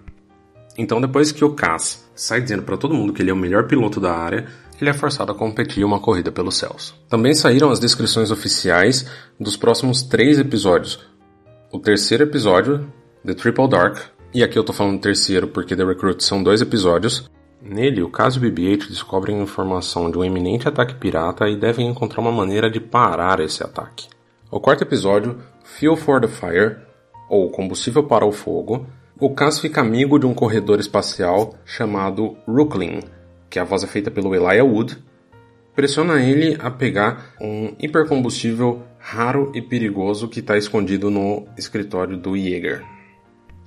Então, 0.77 1.01
depois 1.01 1.31
que 1.31 1.43
o 1.43 1.53
Cass 1.53 2.09
sai 2.15 2.41
dizendo 2.41 2.63
para 2.63 2.77
todo 2.77 2.93
mundo 2.93 3.11
que 3.11 3.21
ele 3.21 3.31
é 3.31 3.33
o 3.33 3.37
melhor 3.37 3.67
piloto 3.67 3.99
da 3.99 4.15
área, 4.15 4.47
ele 4.79 4.89
é 4.89 4.93
forçado 4.93 5.31
a 5.31 5.35
competir 5.35 5.83
uma 5.83 5.99
corrida 5.99 6.31
pelos 6.31 6.57
céus. 6.57 6.95
Também 7.09 7.33
saíram 7.33 7.69
as 7.69 7.79
descrições 7.79 8.31
oficiais 8.31 9.05
dos 9.37 9.57
próximos 9.57 10.01
três 10.01 10.39
episódios. 10.39 10.99
O 11.71 11.79
terceiro 11.79 12.23
episódio, 12.23 12.89
The 13.25 13.33
Triple 13.33 13.67
Dark, 13.67 13.97
e 14.33 14.41
aqui 14.41 14.57
eu 14.57 14.63
tô 14.63 14.71
falando 14.71 15.01
terceiro 15.01 15.47
porque 15.47 15.75
The 15.75 15.83
Recruit 15.83 16.23
são 16.23 16.41
dois 16.41 16.61
episódios, 16.61 17.29
Nele, 17.61 18.01
o 18.01 18.09
caso 18.09 18.39
BB-8 18.39 18.87
descobre 18.87 19.33
informação 19.33 20.09
de 20.09 20.17
um 20.17 20.23
iminente 20.23 20.67
ataque 20.67 20.95
pirata 20.95 21.49
e 21.49 21.57
devem 21.57 21.87
encontrar 21.87 22.21
uma 22.21 22.31
maneira 22.31 22.69
de 22.69 22.79
parar 22.79 23.41
esse 23.41 23.61
ataque. 23.61 24.07
O 24.49 24.61
quarto 24.61 24.83
episódio, 24.83 25.37
Fuel 25.63 25.97
for 25.97 26.21
the 26.21 26.27
Fire, 26.27 26.77
ou 27.29 27.49
Combustível 27.49 28.03
para 28.03 28.25
o 28.25 28.31
Fogo, 28.31 28.87
o 29.19 29.29
Cass 29.31 29.59
fica 29.59 29.81
amigo 29.81 30.17
de 30.17 30.25
um 30.25 30.33
corredor 30.33 30.79
espacial 30.79 31.55
chamado 31.65 32.37
Rooklin, 32.47 33.01
que 33.49 33.59
a 33.59 33.65
voz 33.65 33.83
é 33.83 33.87
feita 33.87 34.09
pelo 34.09 34.33
Elijah 34.33 34.63
Wood, 34.63 34.97
pressiona 35.75 36.21
ele 36.21 36.57
a 36.59 36.71
pegar 36.71 37.35
um 37.41 37.75
hipercombustível 37.77 38.83
raro 38.97 39.51
e 39.53 39.61
perigoso 39.61 40.29
que 40.29 40.39
está 40.39 40.57
escondido 40.57 41.09
no 41.09 41.45
escritório 41.57 42.15
do 42.15 42.37
Jaeger. 42.37 42.98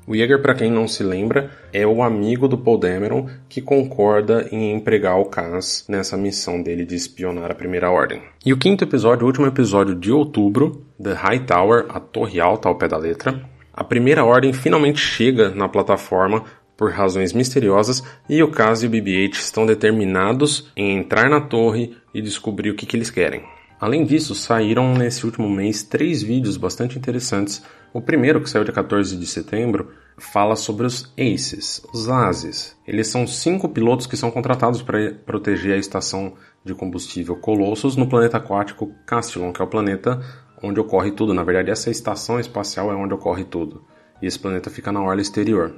O 0.07 0.17
Yeager, 0.17 0.43
para 0.43 0.55
quem 0.55 0.71
não 0.71 0.89
se 0.89 1.03
lembra, 1.05 1.51
é 1.73 1.87
o 1.87 2.03
amigo 2.03 2.49
do 2.49 2.59
Paul 2.59 2.79
Dameron 2.79 3.29
que 3.49 3.61
concorda 3.61 4.49
em 4.51 4.73
empregar 4.73 5.19
o 5.19 5.27
Cass 5.27 5.85
nessa 5.89 6.17
missão 6.17 6.61
dele 6.61 6.85
de 6.85 6.97
espionar 6.97 7.51
a 7.51 7.55
Primeira 7.55 7.91
Ordem. 7.91 8.21
E 8.45 8.53
o 8.53 8.59
quinto 8.59 8.83
episódio, 8.83 9.25
o 9.25 9.27
último 9.27 9.47
episódio 9.47 9.95
de 9.95 10.11
outubro, 10.11 10.85
The 11.01 11.13
High 11.13 11.47
Tower, 11.47 11.87
a 11.89 12.01
Torre 12.01 12.41
Alta 12.41 12.69
ao 12.69 12.75
pé 12.75 12.89
da 12.89 12.97
letra. 12.97 13.41
A 13.73 13.85
Primeira 13.85 14.25
Ordem 14.25 14.53
finalmente 14.53 14.99
chega 14.99 15.51
na 15.51 15.69
plataforma 15.69 16.45
por 16.77 16.91
razões 16.91 17.33
misteriosas 17.33 18.03
e 18.29 18.43
o 18.43 18.51
Cass 18.51 18.83
e 18.83 18.87
o 18.89 18.91
BB-8 18.91 19.35
estão 19.35 19.65
determinados 19.65 20.71
em 20.77 20.99
entrar 20.99 21.31
na 21.31 21.41
torre 21.41 21.97
e 22.13 22.21
descobrir 22.21 22.71
o 22.71 22.75
que, 22.75 22.87
que 22.87 22.97
eles 22.97 23.09
querem. 23.09 23.45
Além 23.81 24.05
disso, 24.05 24.35
saíram 24.35 24.95
nesse 24.95 25.27
último 25.27 25.49
mês 25.49 25.83
três 25.83 26.23
vídeos 26.23 26.57
bastante 26.57 26.97
interessantes. 26.97 27.63
O 27.93 28.01
primeiro, 28.01 28.41
que 28.41 28.49
saiu 28.49 28.65
dia 28.65 28.73
14 28.73 29.17
de 29.19 29.27
setembro, 29.27 29.91
fala 30.17 30.57
sobre 30.57 30.87
os 30.87 31.13
ACES, 31.19 31.83
os 31.93 32.09
ASES. 32.09 32.75
Eles 32.87 33.09
são 33.09 33.27
cinco 33.27 33.69
pilotos 33.69 34.07
que 34.07 34.17
são 34.17 34.31
contratados 34.31 34.81
para 34.81 35.13
proteger 35.27 35.75
a 35.75 35.79
estação 35.79 36.33
de 36.65 36.75
combustível 36.75 37.37
Colossus 37.37 37.95
no 37.95 38.09
planeta 38.09 38.39
aquático 38.39 38.95
Castillon, 39.07 39.53
que 39.53 39.61
é 39.61 39.65
o 39.65 39.69
planeta 39.69 40.21
onde 40.63 40.81
ocorre 40.81 41.11
tudo. 41.11 41.35
Na 41.35 41.45
verdade, 41.45 41.71
essa 41.71 41.91
estação 41.91 42.41
espacial 42.41 42.91
é 42.91 42.95
onde 42.95 43.13
ocorre 43.13 43.45
tudo. 43.45 43.85
E 44.23 44.27
esse 44.27 44.39
planeta 44.39 44.71
fica 44.71 44.91
na 44.91 45.03
orla 45.03 45.21
exterior. 45.21 45.75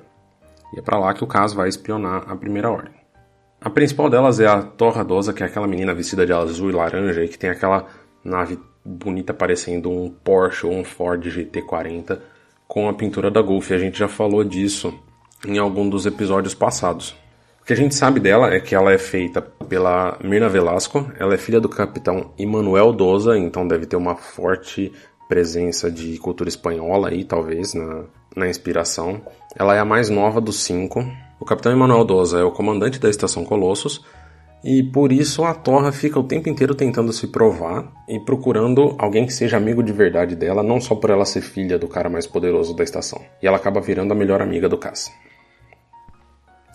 E 0.72 0.78
é 0.78 0.82
para 0.82 0.98
lá 0.98 1.14
que 1.14 1.24
o 1.24 1.26
Cas 1.26 1.52
vai 1.52 1.68
espionar 1.68 2.30
a 2.30 2.36
primeira 2.36 2.70
ordem. 2.70 2.94
A 3.60 3.70
principal 3.70 4.08
delas 4.08 4.38
é 4.38 4.46
a 4.46 4.62
Torradosa, 4.62 5.32
que 5.32 5.42
é 5.42 5.46
aquela 5.46 5.66
menina 5.66 5.94
vestida 5.94 6.26
de 6.26 6.32
azul 6.32 6.70
e 6.70 6.74
laranja 6.74 7.24
e 7.24 7.28
que 7.28 7.38
tem 7.38 7.50
aquela 7.50 7.86
nave 8.22 8.58
bonita 8.84 9.32
parecendo 9.32 9.90
um 9.90 10.10
Porsche 10.10 10.66
ou 10.66 10.72
um 10.72 10.84
Ford 10.84 11.24
GT40 11.24 12.18
com 12.66 12.88
a 12.88 12.92
pintura 12.92 13.30
da 13.30 13.40
Golf. 13.40 13.70
A 13.72 13.78
gente 13.78 13.98
já 13.98 14.08
falou 14.08 14.44
disso 14.44 14.92
em 15.46 15.58
algum 15.58 15.88
dos 15.88 16.06
episódios 16.06 16.54
passados. 16.54 17.16
O 17.62 17.66
que 17.66 17.72
a 17.72 17.76
gente 17.76 17.94
sabe 17.94 18.20
dela 18.20 18.52
é 18.52 18.60
que 18.60 18.74
ela 18.74 18.92
é 18.92 18.98
feita 18.98 19.40
pela 19.40 20.18
Mirna 20.22 20.48
Velasco, 20.48 21.10
ela 21.18 21.34
é 21.34 21.38
filha 21.38 21.60
do 21.60 21.68
capitão 21.68 22.32
Emanuel 22.38 22.92
Doza, 22.92 23.38
então 23.38 23.66
deve 23.66 23.86
ter 23.86 23.96
uma 23.96 24.16
forte 24.16 24.92
presença 25.28 25.90
de 25.90 26.18
cultura 26.18 26.48
espanhola 26.48 27.08
aí, 27.08 27.24
talvez, 27.24 27.72
na, 27.72 28.04
na 28.36 28.48
inspiração. 28.48 29.22
Ela 29.56 29.74
é 29.74 29.78
a 29.78 29.84
mais 29.84 30.10
nova 30.10 30.42
dos 30.42 30.62
cinco, 30.62 31.02
o 31.40 31.44
capitão 31.46 31.72
Emanuel 31.72 32.04
Doza 32.04 32.38
é 32.38 32.44
o 32.44 32.52
comandante 32.52 32.98
da 32.98 33.10
estação 33.10 33.44
Colossus 33.44 34.04
e 34.64 34.82
por 34.82 35.12
isso 35.12 35.44
a 35.44 35.52
Torra 35.52 35.92
fica 35.92 36.18
o 36.18 36.24
tempo 36.24 36.48
inteiro 36.48 36.74
tentando 36.74 37.12
se 37.12 37.26
provar 37.26 37.92
e 38.08 38.18
procurando 38.18 38.96
alguém 38.98 39.26
que 39.26 39.32
seja 39.32 39.58
amigo 39.58 39.82
de 39.82 39.92
verdade 39.92 40.34
dela, 40.34 40.62
não 40.62 40.80
só 40.80 40.94
por 40.94 41.10
ela 41.10 41.26
ser 41.26 41.42
filha 41.42 41.78
do 41.78 41.86
cara 41.86 42.08
mais 42.08 42.26
poderoso 42.26 42.74
da 42.74 42.82
estação. 42.82 43.20
E 43.42 43.46
ela 43.46 43.58
acaba 43.58 43.78
virando 43.82 44.12
a 44.12 44.16
melhor 44.16 44.40
amiga 44.40 44.66
do 44.66 44.78
Cass. 44.78 45.12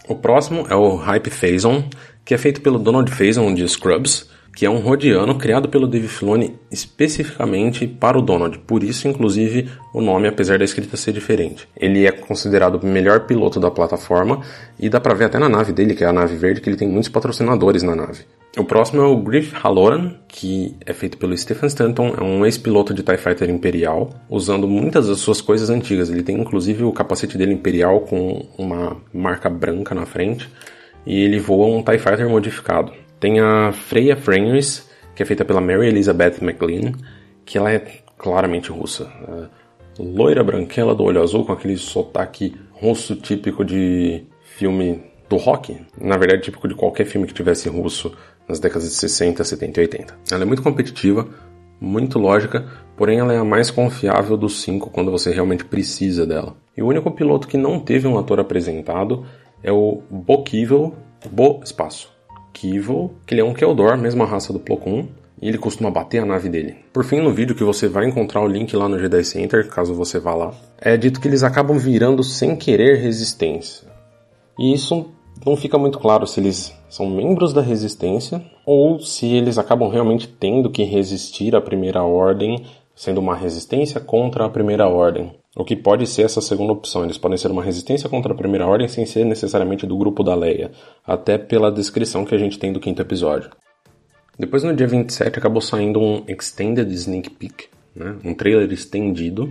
O 0.07 0.15
próximo 0.15 0.67
é 0.69 0.75
o 0.75 0.95
Hype 0.95 1.31
Phazon, 1.31 1.83
que 2.23 2.35
é 2.35 2.37
feito 2.37 2.61
pelo 2.61 2.77
Donald 2.77 3.11
Faison 3.11 3.51
de 3.51 3.67
Scrubs, 3.67 4.29
que 4.55 4.65
é 4.65 4.69
um 4.69 4.79
rodiano 4.79 5.35
criado 5.37 5.69
pelo 5.69 5.87
Dave 5.87 6.07
Filoni 6.07 6.55
especificamente 6.71 7.87
para 7.87 8.17
o 8.17 8.21
Donald, 8.21 8.59
por 8.59 8.83
isso 8.83 9.07
inclusive 9.07 9.69
o 9.93 10.01
nome, 10.01 10.27
apesar 10.27 10.57
da 10.57 10.65
escrita 10.65 10.97
ser 10.97 11.13
diferente. 11.13 11.67
Ele 11.77 12.05
é 12.05 12.11
considerado 12.11 12.75
o 12.75 12.85
melhor 12.85 13.21
piloto 13.21 13.59
da 13.59 13.71
plataforma 13.71 14.41
e 14.79 14.89
dá 14.89 14.99
pra 14.99 15.13
ver 15.13 15.25
até 15.25 15.39
na 15.39 15.49
nave 15.49 15.71
dele, 15.73 15.95
que 15.95 16.03
é 16.03 16.07
a 16.07 16.13
nave 16.13 16.35
verde, 16.35 16.61
que 16.61 16.69
ele 16.69 16.77
tem 16.77 16.87
muitos 16.87 17.09
patrocinadores 17.09 17.83
na 17.83 17.95
nave. 17.95 18.25
O 18.57 18.63
próximo 18.63 19.01
é 19.01 19.05
o 19.05 19.15
Griff 19.17 19.53
Halloran, 19.55 20.15
que 20.27 20.75
é 20.83 20.91
feito 20.91 21.17
pelo 21.17 21.37
Stephen 21.37 21.67
Stanton, 21.67 22.15
é 22.17 22.23
um 22.23 22.43
ex-piloto 22.45 22.93
de 22.93 23.03
TIE 23.03 23.17
Fighter 23.17 23.49
Imperial, 23.49 24.09
usando 24.27 24.67
muitas 24.67 25.07
das 25.07 25.19
suas 25.19 25.39
coisas 25.39 25.69
antigas. 25.69 26.09
Ele 26.09 26.23
tem 26.23 26.39
inclusive 26.39 26.83
o 26.83 26.91
capacete 26.91 27.37
dele 27.37 27.53
Imperial 27.53 28.01
com 28.01 28.47
uma 28.57 28.97
marca 29.13 29.49
branca 29.49 29.93
na 29.93 30.05
frente, 30.05 30.49
e 31.05 31.23
ele 31.23 31.39
voa 31.39 31.67
um 31.67 31.83
TIE 31.83 31.99
Fighter 31.99 32.27
modificado. 32.27 32.91
Tem 33.19 33.39
a 33.39 33.71
Freya 33.71 34.15
Fenris, 34.15 34.89
que 35.15 35.23
é 35.23 35.25
feita 35.25 35.43
pela 35.43 35.59
Mary 35.59 35.87
Elizabeth 35.87 36.37
McLean, 36.41 36.93
que 37.45 37.57
ela 37.57 37.71
é 37.71 37.79
claramente 38.17 38.71
russa. 38.71 39.11
É 39.27 39.59
loira 40.01 40.43
branquela 40.43 40.95
do 40.95 41.03
olho 41.03 41.21
azul, 41.21 41.45
com 41.45 41.51
aquele 41.51 41.77
sotaque 41.77 42.55
russo 42.71 43.15
típico 43.15 43.65
de 43.65 44.23
filme 44.41 45.03
do 45.27 45.35
rock. 45.35 45.77
Na 45.99 46.17
verdade, 46.17 46.43
típico 46.43 46.67
de 46.67 46.75
qualquer 46.75 47.05
filme 47.05 47.27
que 47.27 47.33
tivesse 47.33 47.67
russo 47.67 48.13
nas 48.47 48.59
décadas 48.59 48.89
de 48.89 48.95
60, 48.95 49.43
70 49.43 49.79
e 49.79 49.83
80. 49.83 50.17
Ela 50.31 50.43
é 50.43 50.45
muito 50.45 50.63
competitiva, 50.63 51.27
muito 51.79 52.17
lógica, 52.17 52.67
porém 52.97 53.19
ela 53.19 53.33
é 53.33 53.37
a 53.37 53.43
mais 53.43 53.69
confiável 53.69 54.35
dos 54.35 54.61
cinco 54.61 54.89
quando 54.89 55.11
você 55.11 55.31
realmente 55.31 55.65
precisa 55.65 56.25
dela. 56.25 56.55
E 56.75 56.81
o 56.81 56.87
único 56.87 57.11
piloto 57.11 57.47
que 57.47 57.57
não 57.57 57.79
teve 57.79 58.07
um 58.07 58.17
ator 58.17 58.39
apresentado 58.39 59.25
é 59.61 59.71
o 59.71 60.01
Bo 60.09 60.43
Kivel, 60.43 60.95
Bo 61.29 61.61
Espaço. 61.63 62.18
Kivel, 62.59 63.11
que 63.25 63.33
ele 63.33 63.41
é 63.41 63.43
um 63.43 63.53
Keldor, 63.53 63.97
mesma 63.97 64.25
raça 64.25 64.51
do 64.51 64.59
Plo 64.59 64.75
Koon, 64.75 65.05
e 65.41 65.47
ele 65.47 65.57
costuma 65.57 65.89
bater 65.89 66.21
a 66.21 66.25
nave 66.25 66.49
dele. 66.49 66.75
Por 66.91 67.05
fim, 67.05 67.21
no 67.21 67.33
vídeo 67.33 67.55
que 67.55 67.63
você 67.63 67.87
vai 67.87 68.05
encontrar 68.05 68.41
o 68.41 68.47
link 68.47 68.75
lá 68.75 68.89
no 68.89 68.99
Jedi 68.99 69.23
Center, 69.23 69.69
caso 69.69 69.93
você 69.93 70.19
vá 70.19 70.35
lá, 70.35 70.53
é 70.77 70.97
dito 70.97 71.21
que 71.21 71.27
eles 71.27 71.41
acabam 71.41 71.77
virando 71.77 72.21
sem 72.21 72.57
querer 72.57 72.97
resistência. 72.97 73.87
E 74.57 74.73
isso 74.73 75.05
não 75.45 75.55
fica 75.55 75.77
muito 75.77 75.99
claro 75.99 76.27
se 76.27 76.41
eles 76.41 76.75
são 76.89 77.09
membros 77.09 77.53
da 77.53 77.61
resistência 77.61 78.43
ou 78.65 78.99
se 78.99 79.25
eles 79.27 79.57
acabam 79.57 79.89
realmente 79.89 80.27
tendo 80.27 80.69
que 80.69 80.83
resistir 80.83 81.55
à 81.55 81.61
primeira 81.61 82.03
ordem, 82.03 82.65
sendo 82.99 83.19
uma 83.19 83.33
resistência 83.33 84.01
contra 84.01 84.43
a 84.43 84.49
primeira 84.49 84.85
ordem. 84.85 85.31
O 85.55 85.63
que 85.63 85.73
pode 85.73 86.05
ser 86.05 86.23
essa 86.23 86.41
segunda 86.41 86.73
opção. 86.73 87.05
Eles 87.05 87.17
podem 87.17 87.37
ser 87.37 87.49
uma 87.49 87.63
resistência 87.63 88.09
contra 88.09 88.33
a 88.33 88.35
primeira 88.35 88.67
ordem 88.67 88.89
sem 88.89 89.05
ser 89.05 89.23
necessariamente 89.23 89.87
do 89.87 89.97
grupo 89.97 90.21
da 90.21 90.35
Leia, 90.35 90.69
até 91.07 91.37
pela 91.37 91.71
descrição 91.71 92.25
que 92.25 92.35
a 92.35 92.37
gente 92.37 92.59
tem 92.59 92.73
do 92.73 92.79
quinto 92.79 93.01
episódio. 93.01 93.51
Depois, 94.37 94.63
no 94.63 94.75
dia 94.75 94.85
27, 94.85 95.39
acabou 95.39 95.61
saindo 95.61 95.97
um 95.97 96.25
Extended 96.27 96.91
Sneak 96.91 97.29
Peek, 97.29 97.69
né? 97.95 98.17
um 98.21 98.33
trailer 98.33 98.69
estendido. 98.73 99.49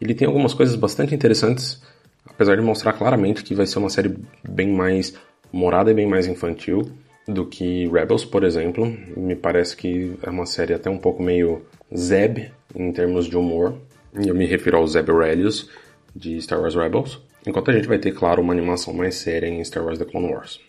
Ele 0.00 0.14
tem 0.14 0.26
algumas 0.26 0.54
coisas 0.54 0.74
bastante 0.74 1.14
interessantes, 1.14 1.82
apesar 2.24 2.56
de 2.56 2.62
mostrar 2.62 2.94
claramente 2.94 3.44
que 3.44 3.54
vai 3.54 3.66
ser 3.66 3.78
uma 3.78 3.90
série 3.90 4.16
bem 4.42 4.72
mais 4.72 5.12
morada 5.52 5.90
e 5.90 5.94
bem 5.94 6.08
mais 6.08 6.26
infantil 6.26 6.90
do 7.28 7.44
que 7.44 7.86
Rebels, 7.88 8.24
por 8.24 8.42
exemplo. 8.42 8.86
Me 9.14 9.36
parece 9.36 9.76
que 9.76 10.14
é 10.22 10.30
uma 10.30 10.46
série 10.46 10.72
até 10.72 10.88
um 10.88 10.96
pouco 10.96 11.22
meio 11.22 11.60
Zeb 11.94 12.50
em 12.76 12.92
termos 12.92 13.26
de 13.26 13.36
humor. 13.36 13.74
Eu 14.14 14.34
me 14.34 14.46
refiro 14.46 14.76
ao 14.76 14.86
Zeb 14.86 15.10
Aurelius 15.10 15.68
de 16.14 16.40
Star 16.40 16.60
Wars 16.60 16.74
Rebels. 16.74 17.20
Enquanto 17.46 17.70
a 17.70 17.74
gente 17.74 17.88
vai 17.88 17.98
ter, 17.98 18.12
claro, 18.12 18.42
uma 18.42 18.52
animação 18.52 18.92
mais 18.92 19.14
séria 19.16 19.46
em 19.46 19.64
Star 19.64 19.84
Wars 19.84 19.98
The 19.98 20.04
Clone 20.04 20.32
Wars. 20.32 20.60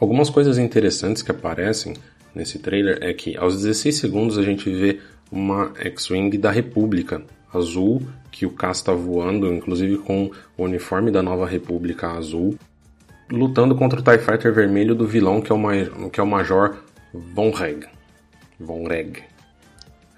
Algumas 0.00 0.30
coisas 0.30 0.58
interessantes 0.58 1.22
que 1.22 1.30
aparecem 1.30 1.94
nesse 2.34 2.58
trailer 2.58 2.98
é 3.00 3.12
que 3.12 3.36
aos 3.36 3.56
16 3.56 3.96
segundos 3.96 4.38
a 4.38 4.42
gente 4.42 4.70
vê 4.70 5.00
uma 5.30 5.72
X-Wing 5.76 6.38
da 6.38 6.50
República 6.50 7.22
azul, 7.52 8.02
que 8.30 8.46
o 8.46 8.50
Cass 8.50 8.78
está 8.78 8.92
voando, 8.92 9.52
inclusive 9.52 9.98
com 9.98 10.30
o 10.56 10.64
uniforme 10.64 11.10
da 11.10 11.22
Nova 11.22 11.46
República 11.46 12.12
azul, 12.12 12.56
lutando 13.30 13.74
contra 13.74 14.00
o 14.00 14.02
TIE 14.02 14.18
Fighter 14.18 14.52
vermelho 14.52 14.94
do 14.94 15.06
vilão 15.06 15.40
que 15.40 15.52
é 15.52 15.54
o, 15.54 16.10
que 16.10 16.20
é 16.20 16.22
o 16.22 16.26
Major 16.26 16.76
Von 17.12 17.50
Reg. 17.50 17.86
Von 18.58 18.86
Reg. 18.86 19.22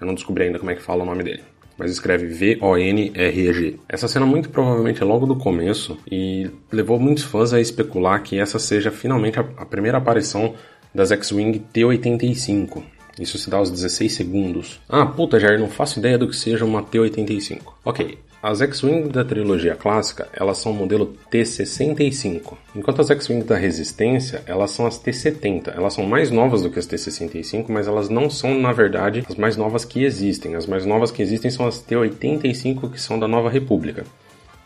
Eu 0.01 0.07
não 0.07 0.15
descobri 0.15 0.45
ainda 0.45 0.57
como 0.57 0.71
é 0.71 0.75
que 0.75 0.81
fala 0.81 1.03
o 1.03 1.05
nome 1.05 1.23
dele. 1.23 1.43
Mas 1.77 1.91
escreve 1.91 2.25
V-O-N-R-E-G. 2.27 3.79
Essa 3.87 4.07
cena 4.07 4.25
muito 4.25 4.49
provavelmente 4.49 5.01
é 5.01 5.05
logo 5.05 5.27
do 5.27 5.35
começo 5.35 5.97
e 6.11 6.49
levou 6.71 6.99
muitos 6.99 7.23
fãs 7.23 7.53
a 7.53 7.61
especular 7.61 8.21
que 8.21 8.39
essa 8.39 8.59
seja 8.59 8.91
finalmente 8.91 9.39
a, 9.39 9.45
a 9.57 9.65
primeira 9.65 9.99
aparição 9.99 10.55
das 10.93 11.11
X-Wing 11.11 11.59
T-85. 11.71 12.83
Isso 13.19 13.37
se 13.37 13.49
dá 13.49 13.57
aos 13.57 13.69
16 13.69 14.11
segundos. 14.11 14.81
Ah, 14.89 15.05
puta, 15.05 15.39
Jair, 15.39 15.59
não 15.59 15.69
faço 15.69 15.99
ideia 15.99 16.17
do 16.17 16.27
que 16.27 16.35
seja 16.35 16.65
uma 16.65 16.81
T-85. 16.81 17.61
Ok, 17.85 18.17
as 18.43 18.59
X-Wing 18.59 19.09
da 19.09 19.23
trilogia 19.23 19.75
clássica, 19.75 20.27
elas 20.33 20.57
são 20.57 20.71
o 20.71 20.75
modelo 20.75 21.15
T-65, 21.29 22.57
enquanto 22.75 22.99
as 22.99 23.11
X-Wing 23.11 23.43
da 23.43 23.55
Resistência, 23.55 24.41
elas 24.47 24.71
são 24.71 24.87
as 24.87 24.97
T-70. 24.97 25.71
Elas 25.75 25.93
são 25.93 26.07
mais 26.07 26.31
novas 26.31 26.63
do 26.63 26.71
que 26.71 26.79
as 26.79 26.87
T-65, 26.87 27.65
mas 27.69 27.87
elas 27.87 28.09
não 28.09 28.31
são, 28.31 28.59
na 28.59 28.71
verdade, 28.71 29.23
as 29.29 29.35
mais 29.35 29.55
novas 29.55 29.85
que 29.85 30.03
existem. 30.03 30.55
As 30.55 30.65
mais 30.65 30.87
novas 30.87 31.11
que 31.11 31.21
existem 31.21 31.51
são 31.51 31.67
as 31.67 31.81
T-85, 31.83 32.89
que 32.91 32.99
são 32.99 33.19
da 33.19 33.27
Nova 33.27 33.47
República. 33.47 34.05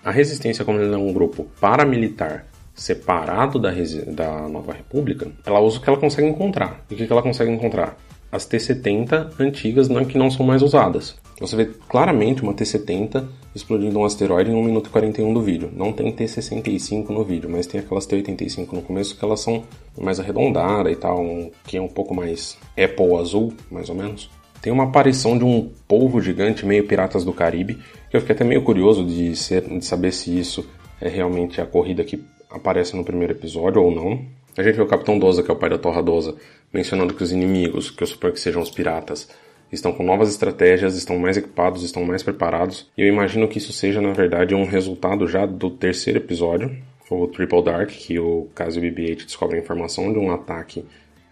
A 0.03 0.09
Resistência, 0.09 0.63
como 0.63 0.79
ela 0.79 0.95
é 0.95 0.97
um 0.97 1.11
grupo 1.11 1.45
paramilitar 1.59 2.45
separado 2.73 3.59
da, 3.59 3.71
da 4.07 4.47
Nova 4.47 4.71
República, 4.71 5.29
ela 5.45 5.59
usa 5.59 5.79
o 5.79 5.81
que 5.81 5.89
ela 5.89 5.99
consegue 5.99 6.27
encontrar. 6.27 6.85
E 6.89 6.93
o 6.93 6.97
que 6.97 7.11
ela 7.11 7.21
consegue 7.21 7.51
encontrar? 7.51 7.97
As 8.35 8.45
T-70 8.45 9.39
antigas 9.39 9.87
não, 9.87 10.03
que 10.03 10.17
não 10.17 10.29
são 10.29 10.45
mais 10.45 10.61
usadas. 10.61 11.15
Você 11.39 11.55
vê 11.55 11.69
claramente 11.87 12.43
uma 12.43 12.53
T-70 12.53 13.23
explodindo 13.55 13.97
um 13.97 14.03
asteroide 14.03 14.51
em 14.51 14.53
1 14.53 14.61
minuto 14.61 14.87
e 14.87 14.89
41 14.89 15.33
do 15.33 15.41
vídeo. 15.41 15.71
Não 15.73 15.93
tem 15.93 16.11
T-65 16.11 17.11
no 17.11 17.23
vídeo, 17.23 17.49
mas 17.49 17.65
tem 17.65 17.79
aquelas 17.79 18.05
T-85 18.05 18.73
no 18.73 18.81
começo 18.81 19.17
que 19.17 19.23
elas 19.23 19.39
são 19.39 19.63
mais 19.97 20.19
arredondadas 20.19 20.91
e 20.91 20.97
tal, 20.97 21.21
um, 21.21 21.49
que 21.65 21.77
é 21.77 21.81
um 21.81 21.87
pouco 21.87 22.13
mais 22.13 22.57
Apple 22.71 23.15
azul, 23.15 23.53
mais 23.71 23.89
ou 23.89 23.95
menos. 23.95 24.29
Tem 24.61 24.73
uma 24.73 24.83
aparição 24.83 25.37
de 25.37 25.45
um 25.45 25.71
polvo 25.87 26.19
gigante 26.19 26.65
meio 26.65 26.85
Piratas 26.85 27.23
do 27.23 27.31
Caribe, 27.31 27.79
que 28.09 28.17
eu 28.17 28.19
fiquei 28.19 28.35
até 28.35 28.43
meio 28.43 28.63
curioso 28.63 29.05
de, 29.05 29.33
ser, 29.37 29.61
de 29.61 29.85
saber 29.85 30.11
se 30.11 30.37
isso 30.37 30.67
é 30.99 31.07
realmente 31.07 31.61
a 31.61 31.65
corrida 31.65 32.03
que 32.03 32.21
aparece 32.51 32.97
no 32.97 33.05
primeiro 33.05 33.31
episódio 33.31 33.81
ou 33.81 33.95
não. 33.95 34.25
A 34.57 34.63
gente 34.63 34.75
vê 34.75 34.81
o 34.81 34.87
Capitão 34.87 35.19
Doza, 35.19 35.43
que 35.43 35.51
é 35.51 35.53
o 35.53 35.57
pai 35.57 35.69
da 35.69 35.77
Torra 35.77 36.01
Doza, 36.01 36.35
mencionando 36.75 37.13
que 37.13 37.23
os 37.23 37.31
inimigos, 37.31 37.89
que 37.89 38.03
eu 38.03 38.07
suponho 38.07 38.33
que 38.33 38.39
sejam 38.39 38.61
os 38.61 38.69
piratas, 38.69 39.29
estão 39.71 39.93
com 39.93 40.03
novas 40.03 40.29
estratégias, 40.29 40.97
estão 40.97 41.17
mais 41.17 41.37
equipados, 41.37 41.83
estão 41.83 42.03
mais 42.03 42.21
preparados. 42.21 42.91
E 42.97 43.01
eu 43.01 43.07
imagino 43.07 43.47
que 43.47 43.57
isso 43.57 43.71
seja, 43.71 44.01
na 44.01 44.11
verdade, 44.11 44.53
um 44.53 44.65
resultado 44.65 45.25
já 45.25 45.45
do 45.45 45.69
terceiro 45.69 46.19
episódio, 46.19 46.75
o 47.09 47.27
Triple 47.27 47.63
Dark, 47.63 47.89
que 47.89 48.19
o 48.19 48.49
caso 48.53 48.81
BB-8 48.81 49.25
descobre 49.25 49.57
a 49.57 49.61
informação 49.61 50.11
de 50.11 50.19
um 50.19 50.31
ataque 50.31 50.83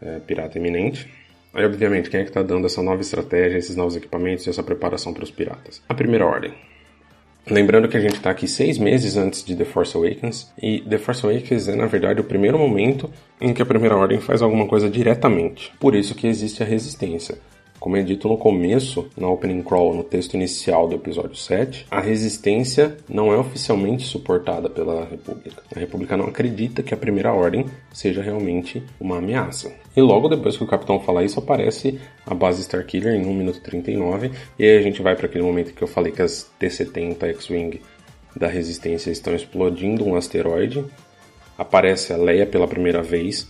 é, 0.02 0.20
pirata 0.20 0.58
iminente. 0.58 1.12
Aí, 1.54 1.66
obviamente, 1.66 2.10
quem 2.10 2.22
é 2.22 2.24
que 2.24 2.30
está 2.30 2.42
dando 2.42 2.66
essa 2.66 2.82
nova 2.82 3.02
estratégia, 3.02 3.58
esses 3.58 3.76
novos 3.76 3.98
equipamentos 3.98 4.48
e 4.48 4.50
essa 4.50 4.64
preparação 4.64 5.14
para 5.14 5.26
os 5.26 5.32
piratas? 5.32 5.82
A 5.90 5.94
primeira 5.94 6.26
ordem. 6.26 6.54
Lembrando 7.50 7.90
que 7.90 7.98
a 7.98 8.00
gente 8.00 8.16
está 8.16 8.30
aqui 8.30 8.48
seis 8.48 8.78
meses 8.78 9.18
antes 9.18 9.44
de 9.44 9.56
The 9.56 9.66
Force 9.66 9.98
Awakens, 9.98 10.52
e 10.62 10.80
The 10.80 10.98
Force 10.98 11.26
Awakens 11.26 11.68
é, 11.68 11.76
na 11.76 11.86
verdade, 11.86 12.22
o 12.22 12.24
primeiro 12.24 12.58
momento 12.58 13.10
em 13.40 13.54
que 13.54 13.62
a 13.62 13.66
Primeira 13.66 13.98
Ordem 13.98 14.20
faz 14.22 14.42
alguma 14.42 14.66
coisa 14.66 14.90
diretamente. 14.90 15.74
Por 15.78 15.94
isso 15.94 16.16
que 16.16 16.26
existe 16.26 16.64
a 16.64 16.66
resistência. 16.66 17.38
Como 17.84 17.98
é 17.98 18.02
dito 18.02 18.30
no 18.30 18.38
começo, 18.38 19.10
na 19.18 19.28
opening 19.28 19.62
crawl, 19.62 19.94
no 19.94 20.06
texto 20.06 20.36
inicial 20.36 20.88
do 20.88 20.96
episódio 20.96 21.36
7, 21.36 21.86
a 21.92 22.00
resistência 22.00 22.96
não 23.10 23.34
é 23.34 23.38
oficialmente 23.38 24.06
suportada 24.06 24.70
pela 24.70 25.04
República. 25.04 25.62
A 25.76 25.80
República 25.80 26.16
não 26.16 26.28
acredita 26.28 26.82
que 26.82 26.94
a 26.94 26.98
Primeira 26.98 27.34
Ordem 27.34 27.66
seja 27.92 28.22
realmente 28.22 28.82
uma 29.02 29.18
ameaça. 29.18 29.70
E 29.98 30.02
logo 30.02 30.30
depois 30.30 30.56
que 30.56 30.64
o 30.64 30.68
capitão 30.68 30.98
fala 31.02 31.26
isso, 31.26 31.40
aparece 31.40 32.00
a 32.26 32.34
base 32.34 32.62
Starkiller 32.62 33.16
em 33.16 33.26
1 33.26 33.34
minuto 33.34 33.60
39, 33.60 34.32
e 34.58 34.64
aí 34.64 34.78
a 34.78 34.82
gente 34.82 35.02
vai 35.02 35.18
para 35.18 35.26
aquele 35.26 35.44
momento 35.44 35.74
que 35.74 35.82
eu 35.82 35.88
falei 35.88 36.14
que 36.14 36.22
as 36.22 36.50
T-70 36.58 37.22
X-Wing 37.32 37.82
da 38.34 38.48
Resistência 38.48 39.12
estão 39.12 39.36
explodindo 39.36 40.08
um 40.08 40.16
asteroide. 40.16 40.86
Aparece 41.58 42.14
a 42.14 42.18
Leia 42.18 42.46
pela 42.46 42.66
primeira 42.66 43.04
vez 43.04 43.46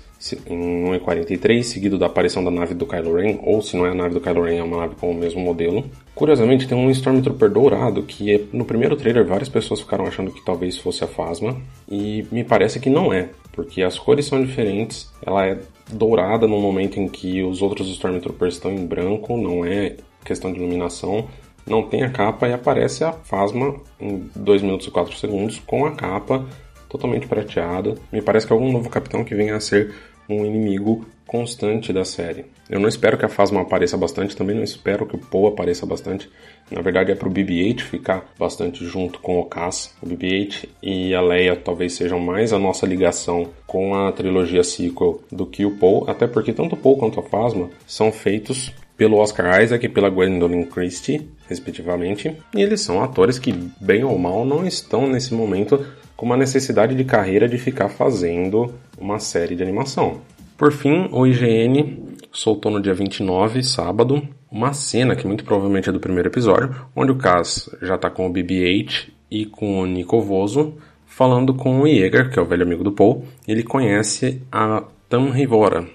em 0.46 0.86
1.43, 0.86 1.64
seguido 1.64 1.98
da 1.98 2.06
aparição 2.06 2.44
da 2.44 2.50
nave 2.50 2.74
do 2.74 2.86
Kylo 2.86 3.16
Ren, 3.16 3.40
ou 3.44 3.62
se 3.62 3.76
não 3.76 3.86
é 3.86 3.90
a 3.90 3.94
nave 3.94 4.14
do 4.14 4.22
Kylo 4.22 4.44
Ren, 4.44 4.58
é 4.58 4.64
uma 4.64 4.78
nave 4.78 4.96
com 4.96 5.12
o 5.12 5.14
mesmo 5.14 5.42
modelo. 5.42 5.84
Curiosamente, 6.16 6.68
tem 6.68 6.78
um 6.78 6.90
Stormtrooper 6.90 7.50
dourado 7.50 8.04
que 8.04 8.34
é, 8.34 8.42
no 8.54 8.64
primeiro 8.64 8.96
trailer 8.96 9.26
várias 9.26 9.50
pessoas 9.50 9.82
ficaram 9.82 10.06
achando 10.06 10.32
que 10.32 10.44
talvez 10.44 10.78
fosse 10.78 11.04
a 11.04 11.08
Phasma, 11.08 11.58
e 11.90 12.26
me 12.32 12.44
parece 12.44 12.80
que 12.80 12.90
não 12.90 13.12
é, 13.12 13.30
porque 13.52 13.84
as 13.84 14.00
cores 14.00 14.26
são 14.26 14.44
diferentes, 14.44 15.12
ela 15.26 15.46
é 15.46 15.60
dourada 15.92 16.48
no 16.48 16.60
momento 16.60 17.00
em 17.00 17.08
que 17.08 17.44
os 17.44 17.62
outros 17.62 17.90
Stormtroopers 17.90 18.56
estão 18.56 18.72
em 18.72 18.86
branco, 18.86 19.38
não 19.38 19.66
é 19.66 19.98
questão 20.24 20.54
de 20.54 20.60
iluminação, 20.60 21.28
não 21.66 21.84
tem 21.84 22.04
a 22.04 22.10
capa 22.10 22.48
e 22.48 22.54
aparece 22.54 23.04
a 23.04 23.12
Phasma 23.12 23.76
em 24.00 24.30
2 24.36 24.62
minutos 24.62 24.88
e 24.88 24.92
4 24.92 25.16
segundos 25.18 25.60
com 25.66 25.86
a 25.86 25.92
capa 25.92 26.46
totalmente 26.90 27.28
prateada. 27.28 27.96
Me 28.12 28.22
parece 28.22 28.46
que 28.46 28.54
é 28.54 28.56
algum 28.56 28.72
novo 28.72 28.90
capitão 28.90 29.24
que 29.24 29.34
venha 29.34 29.56
a 29.56 29.60
ser 29.60 29.94
um 30.30 30.46
inimigo 30.46 31.06
constante 31.26 31.92
da 31.92 32.06
série. 32.06 32.46
Eu 32.70 32.80
não 32.80 32.88
espero 32.88 33.18
que 33.18 33.26
a 33.26 33.30
Phasma 33.30 33.62
apareça 33.62 33.98
bastante, 33.98 34.36
também 34.36 34.56
não 34.56 34.64
espero 34.64 35.06
que 35.06 35.16
o 35.16 35.20
Poe 35.20 35.48
apareça 35.48 35.86
bastante. 35.86 36.30
Na 36.72 36.82
verdade 36.82 37.12
é 37.12 37.16
pro 37.16 37.30
BB-8 37.30 37.82
ficar 37.82 38.26
bastante 38.38 38.86
junto 38.86 39.20
com 39.20 39.40
o 39.40 39.46
Cass. 39.46 39.94
O 40.02 40.06
BB-8 40.06 40.70
e 40.82 41.14
a 41.14 41.22
Leia 41.22 41.56
talvez 41.56 41.94
sejam 41.94 42.20
mais 42.20 42.54
a 42.54 42.60
nossa 42.60 42.86
ligação 42.86 43.50
com 43.66 43.96
a 43.96 44.12
trilogia 44.12 44.64
sequel 44.64 45.22
do 45.32 45.46
que 45.46 45.66
o 45.66 45.72
Poe, 45.72 46.10
até 46.10 46.28
porque 46.28 46.54
tanto 46.54 46.76
o 46.76 46.78
Poe 46.78 46.98
quanto 46.98 47.20
a 47.20 47.24
Phasma 47.24 47.70
são 47.86 48.12
feitos 48.12 48.72
pelo 48.95 49.17
Oscar 49.17 49.62
Isaac 49.62 49.86
e 49.86 49.89
pela 49.89 50.10
Gwendolyn 50.10 50.65
Christie, 50.65 51.29
respectivamente, 51.47 52.36
e 52.56 52.62
eles 52.62 52.82
são 52.82 53.03
atores 53.03 53.39
que, 53.39 53.53
bem 53.79 54.03
ou 54.03 54.17
mal, 54.17 54.45
não 54.45 54.65
estão 54.65 55.08
nesse 55.08 55.34
momento 55.34 55.86
com 56.15 56.25
uma 56.25 56.38
necessidade 56.38 56.95
de 56.95 57.03
carreira 57.03 57.47
de 57.47 57.58
ficar 57.58 57.89
fazendo 57.89 58.73
uma 58.97 59.19
série 59.19 59.56
de 59.56 59.63
animação. 59.63 60.21
Por 60.58 60.71
fim, 60.71 61.10
o 61.12 61.25
IGN 61.25 62.15
soltou 62.32 62.71
no 62.71 62.82
dia 62.82 62.93
29, 62.93 63.63
sábado, 63.63 64.21
uma 64.51 64.73
cena 64.73 65.15
que 65.15 65.27
muito 65.27 65.43
provavelmente 65.43 65.89
é 65.89 65.91
do 65.91 65.99
primeiro 65.99 66.29
episódio, 66.29 66.75
onde 66.95 67.12
o 67.12 67.17
Cass 67.17 67.69
já 67.82 67.95
está 67.95 68.10
com 68.10 68.27
o 68.27 68.32
BB-8 68.32 69.10
e 69.29 69.45
com 69.45 69.79
o 69.79 69.86
Nico 69.86 70.21
Voso 70.21 70.75
falando 71.13 71.53
com 71.53 71.82
o 71.82 71.88
Jäger, 71.88 72.32
que 72.32 72.39
é 72.39 72.41
o 72.41 72.45
velho 72.45 72.63
amigo 72.63 72.84
do 72.84 72.91
Paul, 72.91 73.23
ele 73.47 73.62
conhece 73.63 74.41
a 74.51 74.84
Tam 75.08 75.29
Rivora. 75.29 75.88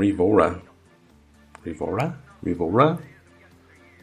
Rivora. 0.00 0.73
Rivora? 1.64 2.18
Rivora? 2.44 2.98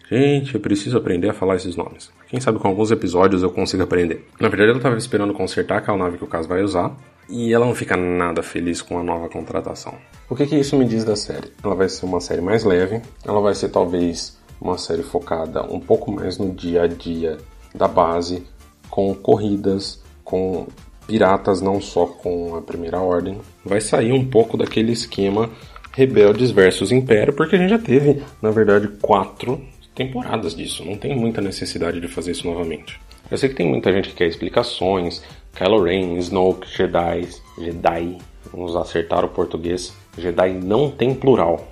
Gente, 0.10 0.56
eu 0.56 0.60
preciso 0.60 0.98
aprender 0.98 1.30
a 1.30 1.34
falar 1.34 1.56
esses 1.56 1.76
nomes. 1.76 2.12
Quem 2.28 2.40
sabe 2.42 2.60
com 2.60 2.68
alguns 2.68 2.92
episódios 2.92 3.44
eu 3.44 3.50
consigo 3.50 3.84
aprender. 3.84 4.28
Na 4.40 4.50
verdade, 4.50 4.72
ela 4.72 4.80
estava 4.80 4.98
esperando 4.98 5.34
consertar 5.34 5.78
aquela 5.78 5.98
nave 5.98 6.18
que 6.18 6.24
o 6.24 6.28
caso 6.28 6.50
vai 6.50 6.62
usar. 6.62 6.96
E 7.30 7.54
ela 7.54 7.66
não 7.66 7.74
fica 7.74 7.96
nada 7.96 8.44
feliz 8.44 8.82
com 8.82 8.98
a 8.98 9.04
nova 9.04 9.30
contratação. 9.30 9.94
O 10.30 10.36
que, 10.36 10.46
que 10.46 10.58
isso 10.58 10.76
me 10.76 10.84
diz 10.84 11.06
da 11.06 11.16
série? 11.16 11.50
Ela 11.64 11.76
vai 11.76 11.88
ser 11.88 12.06
uma 12.06 12.20
série 12.20 12.42
mais 12.42 12.66
leve. 12.66 13.02
Ela 13.26 13.40
vai 13.40 13.56
ser 13.56 13.70
talvez 13.70 14.38
uma 14.60 14.78
série 14.78 15.04
focada 15.04 15.64
um 15.64 15.80
pouco 15.80 16.12
mais 16.12 16.38
no 16.38 16.54
dia 16.54 16.84
a 16.84 16.88
dia 16.88 17.38
da 17.74 17.88
base, 17.88 18.46
com 18.90 19.16
corridas, 19.16 20.04
com 20.26 20.68
piratas, 21.08 21.62
não 21.62 21.80
só 21.80 22.06
com 22.06 22.56
a 22.58 22.62
Primeira 22.62 23.00
Ordem. 23.00 23.40
Vai 23.64 23.80
sair 23.80 24.12
um 24.12 24.26
pouco 24.26 24.58
daquele 24.58 24.92
esquema 24.92 25.50
Rebeldes 25.94 26.52
versus 26.52 26.92
Império, 26.92 27.34
porque 27.34 27.56
a 27.56 27.60
gente 27.60 27.70
já 27.70 27.80
teve, 27.80 28.24
na 28.42 28.50
verdade, 28.50 28.88
quatro 29.02 29.62
temporadas 29.94 30.56
disso. 30.56 30.86
Não 30.86 30.96
tem 30.96 31.16
muita 31.16 31.42
necessidade 31.42 32.00
de 32.00 32.08
fazer 32.08 32.32
isso 32.32 32.48
novamente. 32.48 33.00
Eu 33.30 33.38
sei 33.38 33.50
que 33.50 33.56
tem 33.56 33.68
muita 33.68 33.92
gente 33.92 34.10
que 34.10 34.16
quer 34.16 34.28
explicações. 34.28 35.22
Kylo 35.56 35.84
Ren, 35.84 36.18
Snoke, 36.18 36.68
Jedi, 36.68 37.28
Jedi. 37.58 38.18
Vamos 38.52 38.76
acertar 38.76 39.24
o 39.24 39.30
português. 39.30 39.94
Jedi 40.18 40.54
não 40.54 40.90
tem 40.90 41.14
plural. 41.14 41.72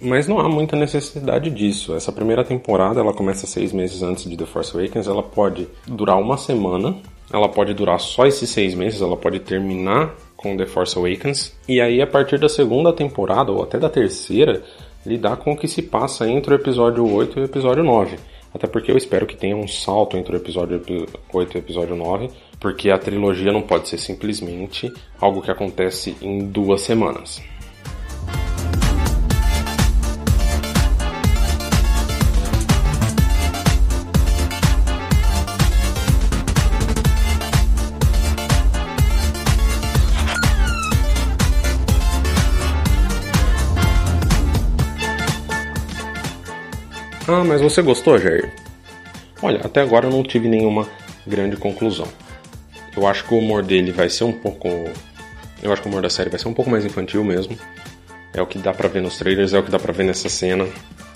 Mas 0.00 0.28
não 0.28 0.38
há 0.38 0.48
muita 0.48 0.76
necessidade 0.76 1.50
disso. 1.50 1.94
Essa 1.94 2.12
primeira 2.12 2.44
temporada, 2.44 3.00
ela 3.00 3.14
começa 3.14 3.46
seis 3.46 3.72
meses 3.72 4.02
antes 4.02 4.28
de 4.28 4.36
The 4.36 4.44
Force 4.44 4.76
Awakens. 4.76 5.06
Ela 5.06 5.22
pode 5.22 5.66
durar 5.86 6.18
uma 6.18 6.36
semana. 6.36 6.96
Ela 7.32 7.48
pode 7.48 7.74
durar 7.74 7.98
só 7.98 8.26
esses 8.26 8.50
seis 8.50 8.74
meses. 8.74 9.00
Ela 9.00 9.16
pode 9.16 9.40
terminar 9.40 10.14
com 10.36 10.56
The 10.56 10.66
Force 10.66 10.98
Awakens. 10.98 11.56
E 11.68 11.80
aí, 11.80 12.00
a 12.00 12.06
partir 12.06 12.38
da 12.38 12.48
segunda 12.48 12.92
temporada, 12.92 13.50
ou 13.50 13.62
até 13.62 13.78
da 13.78 13.88
terceira, 13.88 14.62
lidar 15.04 15.36
com 15.36 15.52
o 15.52 15.56
que 15.56 15.68
se 15.68 15.82
passa 15.82 16.28
entre 16.28 16.52
o 16.52 16.56
episódio 16.56 17.08
8 17.10 17.38
e 17.38 17.42
o 17.42 17.44
episódio 17.44 17.82
9. 17.82 18.16
Até 18.52 18.66
porque 18.66 18.90
eu 18.90 18.96
espero 18.96 19.26
que 19.26 19.36
tenha 19.36 19.56
um 19.56 19.68
salto 19.68 20.16
entre 20.16 20.34
o 20.34 20.38
episódio 20.38 20.82
8 21.32 21.52
e 21.54 21.58
o 21.58 21.60
episódio 21.60 21.94
9, 21.94 22.30
porque 22.58 22.90
a 22.90 22.98
trilogia 22.98 23.52
não 23.52 23.62
pode 23.62 23.88
ser 23.88 23.98
simplesmente 23.98 24.92
algo 25.20 25.42
que 25.42 25.50
acontece 25.50 26.16
em 26.22 26.38
duas 26.38 26.80
semanas. 26.80 27.42
Ah, 47.28 47.42
mas 47.42 47.60
você 47.60 47.82
gostou, 47.82 48.18
Jair? 48.18 48.52
Olha, 49.42 49.60
até 49.64 49.80
agora 49.80 50.06
eu 50.06 50.10
não 50.10 50.22
tive 50.22 50.48
nenhuma 50.48 50.88
grande 51.26 51.56
conclusão. 51.56 52.06
Eu 52.96 53.06
acho 53.06 53.24
que 53.24 53.34
o 53.34 53.38
humor 53.38 53.64
dele 53.64 53.90
vai 53.90 54.08
ser 54.08 54.24
um 54.24 54.32
pouco. 54.32 54.68
Eu 55.62 55.72
acho 55.72 55.82
que 55.82 55.88
o 55.88 55.90
humor 55.90 56.02
da 56.02 56.08
série 56.08 56.30
vai 56.30 56.38
ser 56.38 56.46
um 56.46 56.54
pouco 56.54 56.70
mais 56.70 56.84
infantil 56.84 57.24
mesmo. 57.24 57.58
É 58.32 58.40
o 58.40 58.46
que 58.46 58.58
dá 58.58 58.72
pra 58.72 58.88
ver 58.88 59.02
nos 59.02 59.18
trailers, 59.18 59.52
é 59.52 59.58
o 59.58 59.62
que 59.62 59.70
dá 59.70 59.78
pra 59.78 59.92
ver 59.92 60.04
nessa 60.04 60.28
cena. 60.28 60.68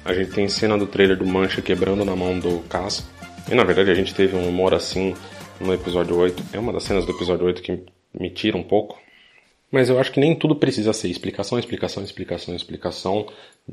A 0.04 0.12
gente 0.12 0.32
tem 0.32 0.48
cena 0.48 0.76
do 0.76 0.86
trailer 0.86 1.16
do 1.16 1.24
Mancha 1.24 1.62
quebrando 1.62 2.04
na 2.04 2.16
mão 2.16 2.38
do 2.38 2.58
Cass. 2.68 3.06
E 3.48 3.54
na 3.54 3.62
verdade 3.62 3.90
a 3.90 3.94
gente 3.94 4.14
teve 4.14 4.36
um 4.36 4.48
humor 4.48 4.74
assim 4.74 5.14
no 5.60 5.72
episódio 5.72 6.16
8. 6.16 6.42
É 6.52 6.58
uma 6.58 6.72
das 6.72 6.82
cenas 6.82 7.06
do 7.06 7.12
episódio 7.12 7.46
8 7.46 7.62
que 7.62 7.84
me 8.18 8.30
tira 8.30 8.56
um 8.56 8.62
pouco. 8.64 8.98
Mas 9.70 9.88
eu 9.88 9.98
acho 9.98 10.10
que 10.10 10.20
nem 10.20 10.34
tudo 10.34 10.56
precisa 10.56 10.92
ser 10.92 11.08
explicação, 11.08 11.58
explicação, 11.58 12.02
explicação, 12.02 12.54
explicação, 12.54 13.26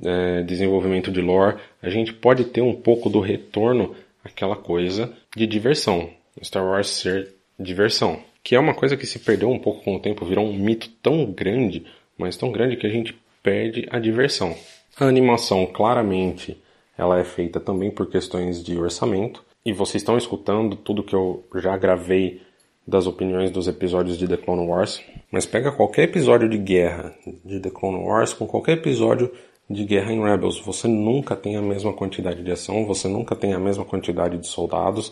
é, 0.03 0.43
desenvolvimento 0.43 1.11
de 1.11 1.21
lore. 1.21 1.57
A 1.81 1.89
gente 1.89 2.13
pode 2.13 2.45
ter 2.45 2.61
um 2.61 2.73
pouco 2.73 3.09
do 3.09 3.19
retorno 3.19 3.95
àquela 4.23 4.55
coisa 4.55 5.11
de 5.35 5.47
diversão. 5.47 6.09
Star 6.43 6.63
Wars 6.63 6.87
ser 6.87 7.33
diversão. 7.59 8.19
Que 8.43 8.55
é 8.55 8.59
uma 8.59 8.75
coisa 8.75 8.95
que 8.95 9.07
se 9.07 9.19
perdeu 9.19 9.49
um 9.49 9.59
pouco 9.59 9.83
com 9.83 9.95
o 9.95 9.99
tempo, 9.99 10.25
virou 10.25 10.45
um 10.45 10.53
mito 10.53 10.89
tão 11.01 11.25
grande, 11.25 11.85
mas 12.17 12.37
tão 12.37 12.51
grande 12.51 12.77
que 12.77 12.85
a 12.87 12.89
gente 12.89 13.17
perde 13.41 13.87
a 13.89 13.99
diversão. 13.99 14.55
A 14.99 15.05
animação, 15.05 15.65
claramente, 15.65 16.57
ela 16.97 17.19
é 17.19 17.23
feita 17.23 17.59
também 17.59 17.91
por 17.91 18.09
questões 18.09 18.63
de 18.63 18.77
orçamento. 18.77 19.43
E 19.65 19.73
vocês 19.73 20.01
estão 20.01 20.17
escutando 20.17 20.75
tudo 20.75 21.03
que 21.03 21.13
eu 21.13 21.43
já 21.55 21.75
gravei 21.75 22.41
das 22.87 23.05
opiniões 23.05 23.51
dos 23.51 23.67
episódios 23.67 24.17
de 24.17 24.27
The 24.27 24.37
Clone 24.37 24.65
Wars, 24.65 25.03
mas 25.29 25.45
pega 25.45 25.71
qualquer 25.71 26.03
episódio 26.03 26.47
de 26.47 26.57
guerra 26.57 27.13
de 27.43 27.59
The 27.59 27.69
Clone 27.69 28.03
Wars 28.03 28.33
com 28.33 28.47
qualquer 28.47 28.77
episódio 28.77 29.29
de 29.69 29.83
guerra 29.83 30.13
em 30.13 30.23
Rebels, 30.23 30.61
você 30.61 30.87
nunca 30.87 31.35
tem 31.35 31.57
a 31.57 31.61
mesma 31.61 31.91
quantidade 31.91 32.41
de 32.41 32.51
ação, 32.51 32.85
você 32.85 33.09
nunca 33.09 33.35
tem 33.35 33.53
a 33.53 33.59
mesma 33.59 33.83
quantidade 33.83 34.37
de 34.37 34.47
soldados. 34.47 35.11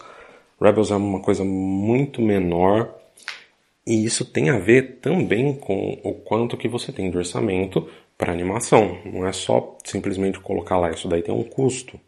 Rebels 0.62 0.92
é 0.92 0.96
uma 0.96 1.20
coisa 1.20 1.44
muito 1.44 2.22
menor 2.22 2.96
e 3.86 4.06
isso 4.06 4.24
tem 4.24 4.50
a 4.50 4.58
ver 4.58 5.00
também 5.02 5.54
com 5.54 6.00
o 6.02 6.14
quanto 6.14 6.56
que 6.56 6.70
você 6.70 6.94
tem 6.94 7.12
de 7.12 7.18
orçamento 7.18 7.88
para 8.18 8.32
animação. 8.32 8.98
Não 9.04 9.28
é 9.28 9.34
só 9.34 9.78
simplesmente 9.84 10.40
colocar 10.40 10.78
lá, 10.78 10.90
isso 10.90 11.10
daí 11.10 11.22
tem 11.22 11.36
um 11.36 11.44
custo. 11.44 12.00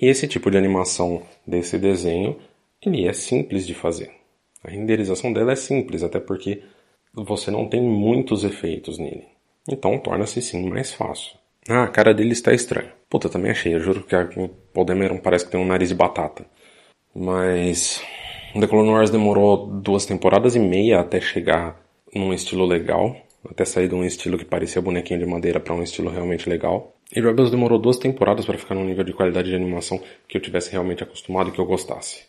E 0.00 0.06
esse 0.06 0.28
tipo 0.28 0.48
de 0.50 0.56
animação 0.56 1.22
desse 1.44 1.76
desenho, 1.76 2.36
ele 2.80 3.08
é 3.08 3.12
simples 3.12 3.66
de 3.66 3.74
fazer. 3.74 4.17
A 4.64 4.70
renderização 4.70 5.32
dela 5.32 5.52
é 5.52 5.56
simples, 5.56 6.02
até 6.02 6.18
porque 6.18 6.62
você 7.12 7.50
não 7.50 7.68
tem 7.68 7.82
muitos 7.82 8.44
efeitos 8.44 8.98
nele. 8.98 9.26
Então 9.68 9.98
torna-se 9.98 10.40
sim 10.40 10.68
mais 10.68 10.92
fácil. 10.92 11.36
Ah, 11.68 11.84
a 11.84 11.88
cara 11.88 12.14
dele 12.14 12.32
está 12.32 12.52
estranha. 12.52 12.92
Puta, 13.10 13.28
também 13.28 13.50
achei. 13.50 13.74
Eu 13.74 13.80
juro 13.80 14.02
que 14.02 14.16
o 14.16 14.48
Paul 14.72 14.86
Dameron 14.86 15.18
parece 15.18 15.44
que 15.44 15.50
tem 15.50 15.60
um 15.60 15.66
nariz 15.66 15.90
de 15.90 15.94
batata. 15.94 16.46
Mas 17.14 18.02
The 18.58 18.66
Clone 18.66 18.90
Wars 18.90 19.10
demorou 19.10 19.66
duas 19.66 20.06
temporadas 20.06 20.56
e 20.56 20.58
meia 20.58 21.00
até 21.00 21.20
chegar 21.20 21.78
num 22.14 22.32
estilo 22.32 22.64
legal. 22.64 23.16
Até 23.48 23.64
sair 23.64 23.88
de 23.88 23.94
um 23.94 24.04
estilo 24.04 24.38
que 24.38 24.44
parecia 24.44 24.82
bonequinho 24.82 25.20
de 25.20 25.26
madeira 25.26 25.60
para 25.60 25.74
um 25.74 25.82
estilo 25.82 26.10
realmente 26.10 26.48
legal. 26.48 26.94
E 27.14 27.20
Rebels 27.20 27.50
demorou 27.50 27.78
duas 27.78 27.96
temporadas 27.96 28.44
para 28.44 28.58
ficar 28.58 28.74
num 28.74 28.84
nível 28.84 29.04
de 29.04 29.12
qualidade 29.12 29.48
de 29.48 29.56
animação 29.56 30.00
que 30.26 30.36
eu 30.36 30.42
tivesse 30.42 30.72
realmente 30.72 31.02
acostumado 31.02 31.48
e 31.48 31.52
que 31.52 31.58
eu 31.58 31.64
gostasse. 31.64 32.27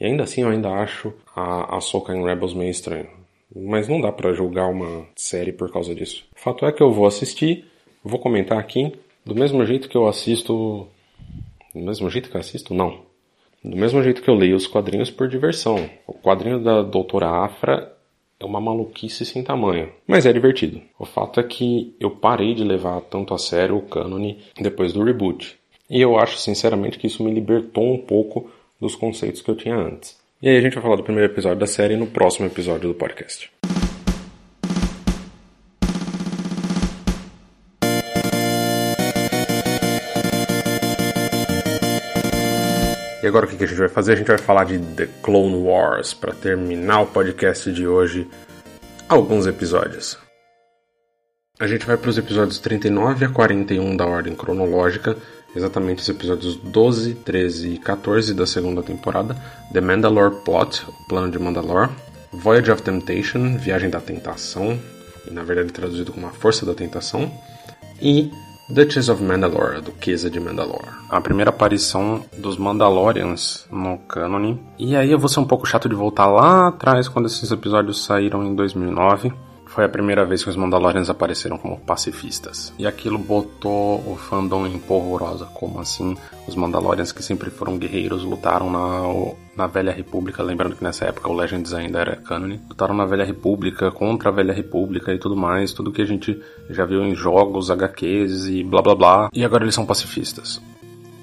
E 0.00 0.06
ainda 0.06 0.24
assim 0.24 0.42
eu 0.42 0.48
ainda 0.48 0.70
acho 0.70 1.12
a 1.34 1.76
Ahsoka 1.76 2.14
em 2.14 2.24
Rebels 2.24 2.54
meio 2.54 2.70
estranho. 2.70 3.08
Mas 3.54 3.88
não 3.88 4.00
dá 4.00 4.10
para 4.10 4.32
julgar 4.32 4.68
uma 4.68 5.06
série 5.14 5.52
por 5.52 5.70
causa 5.70 5.94
disso. 5.94 6.24
O 6.36 6.40
fato 6.40 6.66
é 6.66 6.72
que 6.72 6.82
eu 6.82 6.90
vou 6.90 7.06
assistir, 7.06 7.64
vou 8.02 8.18
comentar 8.18 8.58
aqui, 8.58 8.92
do 9.24 9.34
mesmo 9.34 9.64
jeito 9.64 9.88
que 9.88 9.96
eu 9.96 10.06
assisto... 10.06 10.88
Do 11.74 11.80
mesmo 11.80 12.10
jeito 12.10 12.30
que 12.30 12.36
eu 12.36 12.40
assisto? 12.40 12.74
Não. 12.74 13.02
Do 13.64 13.76
mesmo 13.76 14.02
jeito 14.02 14.22
que 14.22 14.28
eu 14.28 14.34
leio 14.34 14.56
os 14.56 14.66
quadrinhos 14.66 15.10
por 15.10 15.28
diversão. 15.28 15.88
O 16.06 16.12
quadrinho 16.12 16.62
da 16.62 16.82
Doutora 16.82 17.44
Afra 17.44 17.94
é 18.38 18.44
uma 18.44 18.60
maluquice 18.60 19.24
sem 19.24 19.42
tamanho, 19.42 19.90
mas 20.06 20.26
é 20.26 20.32
divertido. 20.32 20.82
O 20.98 21.06
fato 21.06 21.40
é 21.40 21.42
que 21.42 21.96
eu 21.98 22.10
parei 22.10 22.54
de 22.54 22.62
levar 22.62 23.00
tanto 23.02 23.32
a 23.32 23.38
sério 23.38 23.76
o 23.76 23.82
cânone 23.82 24.38
depois 24.60 24.92
do 24.92 25.02
reboot. 25.02 25.56
E 25.88 26.00
eu 26.00 26.18
acho 26.18 26.38
sinceramente 26.38 26.98
que 26.98 27.06
isso 27.06 27.22
me 27.22 27.32
libertou 27.32 27.92
um 27.92 27.98
pouco 27.98 28.50
dos 28.80 28.94
conceitos 28.94 29.42
que 29.42 29.50
eu 29.50 29.56
tinha 29.56 29.76
antes. 29.76 30.16
E 30.42 30.48
aí 30.48 30.56
a 30.56 30.60
gente 30.60 30.74
vai 30.74 30.82
falar 30.82 30.96
do 30.96 31.02
primeiro 31.02 31.32
episódio 31.32 31.58
da 31.58 31.66
série 31.66 31.96
no 31.96 32.06
próximo 32.06 32.46
episódio 32.46 32.88
do 32.88 32.94
podcast. 32.94 33.50
E 43.24 43.26
agora 43.26 43.46
o 43.46 43.48
que 43.48 43.64
a 43.64 43.66
gente 43.66 43.78
vai 43.78 43.88
fazer? 43.88 44.12
A 44.12 44.16
gente 44.16 44.26
vai 44.26 44.36
falar 44.36 44.64
de 44.64 44.78
The 44.78 45.08
Clone 45.22 45.56
Wars 45.56 46.12
para 46.12 46.34
terminar 46.34 47.00
o 47.00 47.06
podcast 47.06 47.72
de 47.72 47.86
hoje. 47.86 48.28
Alguns 49.08 49.46
episódios. 49.46 50.18
A 51.58 51.66
gente 51.66 51.86
vai 51.86 51.96
para 51.96 52.10
os 52.10 52.18
episódios 52.18 52.58
39 52.58 53.24
a 53.24 53.28
41 53.30 53.96
da 53.96 54.04
ordem 54.04 54.34
cronológica 54.34 55.16
exatamente 55.54 56.02
os 56.02 56.08
episódios 56.08 56.56
12, 56.56 57.14
13 57.14 57.74
e 57.74 57.78
14 57.78 58.34
da 58.34 58.46
segunda 58.46 58.82
temporada, 58.82 59.36
The 59.72 59.80
Mandalore 59.80 60.36
Plot, 60.44 60.84
o 60.88 61.08
plano 61.08 61.30
de 61.30 61.38
Mandalore, 61.38 61.90
Voyage 62.32 62.70
of 62.70 62.82
Temptation, 62.82 63.56
Viagem 63.58 63.90
da 63.90 64.00
Tentação, 64.00 64.78
e 65.26 65.32
na 65.32 65.42
verdade 65.42 65.72
traduzido 65.72 66.12
como 66.12 66.26
A 66.26 66.30
Força 66.30 66.66
da 66.66 66.74
Tentação, 66.74 67.30
e 68.00 68.30
Duchess 68.68 69.10
of 69.10 69.22
Mandalore, 69.22 69.76
a 69.76 69.80
Duquesa 69.80 70.30
de 70.30 70.40
Mandalore. 70.40 70.88
A 71.10 71.20
primeira 71.20 71.50
aparição 71.50 72.24
dos 72.38 72.56
Mandalorians 72.56 73.66
no 73.70 73.98
cânone. 73.98 74.58
E 74.78 74.96
aí 74.96 75.10
eu 75.10 75.18
vou 75.18 75.28
ser 75.28 75.40
um 75.40 75.44
pouco 75.44 75.66
chato 75.66 75.88
de 75.88 75.94
voltar 75.94 76.26
lá 76.26 76.68
atrás, 76.68 77.06
quando 77.06 77.26
esses 77.26 77.50
episódios 77.50 78.04
saíram 78.04 78.42
em 78.42 78.54
2009 78.54 79.32
foi 79.74 79.84
a 79.84 79.88
primeira 79.88 80.24
vez 80.24 80.44
que 80.44 80.48
os 80.48 80.54
Mandalorians 80.54 81.10
apareceram 81.10 81.58
como 81.58 81.80
pacifistas. 81.80 82.72
E 82.78 82.86
aquilo 82.86 83.18
botou 83.18 83.98
o 84.06 84.16
fandom 84.16 84.68
em 84.68 84.78
polvorosa. 84.78 85.46
Como 85.46 85.80
assim? 85.80 86.16
Os 86.46 86.54
Mandalorians 86.54 87.10
que 87.10 87.24
sempre 87.24 87.50
foram 87.50 87.76
guerreiros 87.76 88.22
lutaram 88.22 88.70
na, 88.70 89.34
na 89.56 89.66
Velha 89.66 89.90
República. 89.90 90.44
Lembrando 90.44 90.76
que 90.76 90.84
nessa 90.84 91.06
época 91.06 91.28
o 91.28 91.34
Legends 91.34 91.74
ainda 91.74 91.98
era 91.98 92.14
canon. 92.14 92.56
Lutaram 92.68 92.94
na 92.94 93.04
Velha 93.04 93.24
República, 93.24 93.90
contra 93.90 94.28
a 94.28 94.32
Velha 94.32 94.52
República 94.52 95.12
e 95.12 95.18
tudo 95.18 95.36
mais. 95.36 95.72
Tudo 95.72 95.90
que 95.90 96.02
a 96.02 96.06
gente 96.06 96.40
já 96.70 96.84
viu 96.84 97.02
em 97.02 97.14
jogos, 97.14 97.68
HQs 97.68 98.46
e 98.46 98.62
blá 98.62 98.80
blá 98.80 98.94
blá. 98.94 99.28
E 99.32 99.44
agora 99.44 99.64
eles 99.64 99.74
são 99.74 99.84
pacifistas. 99.84 100.62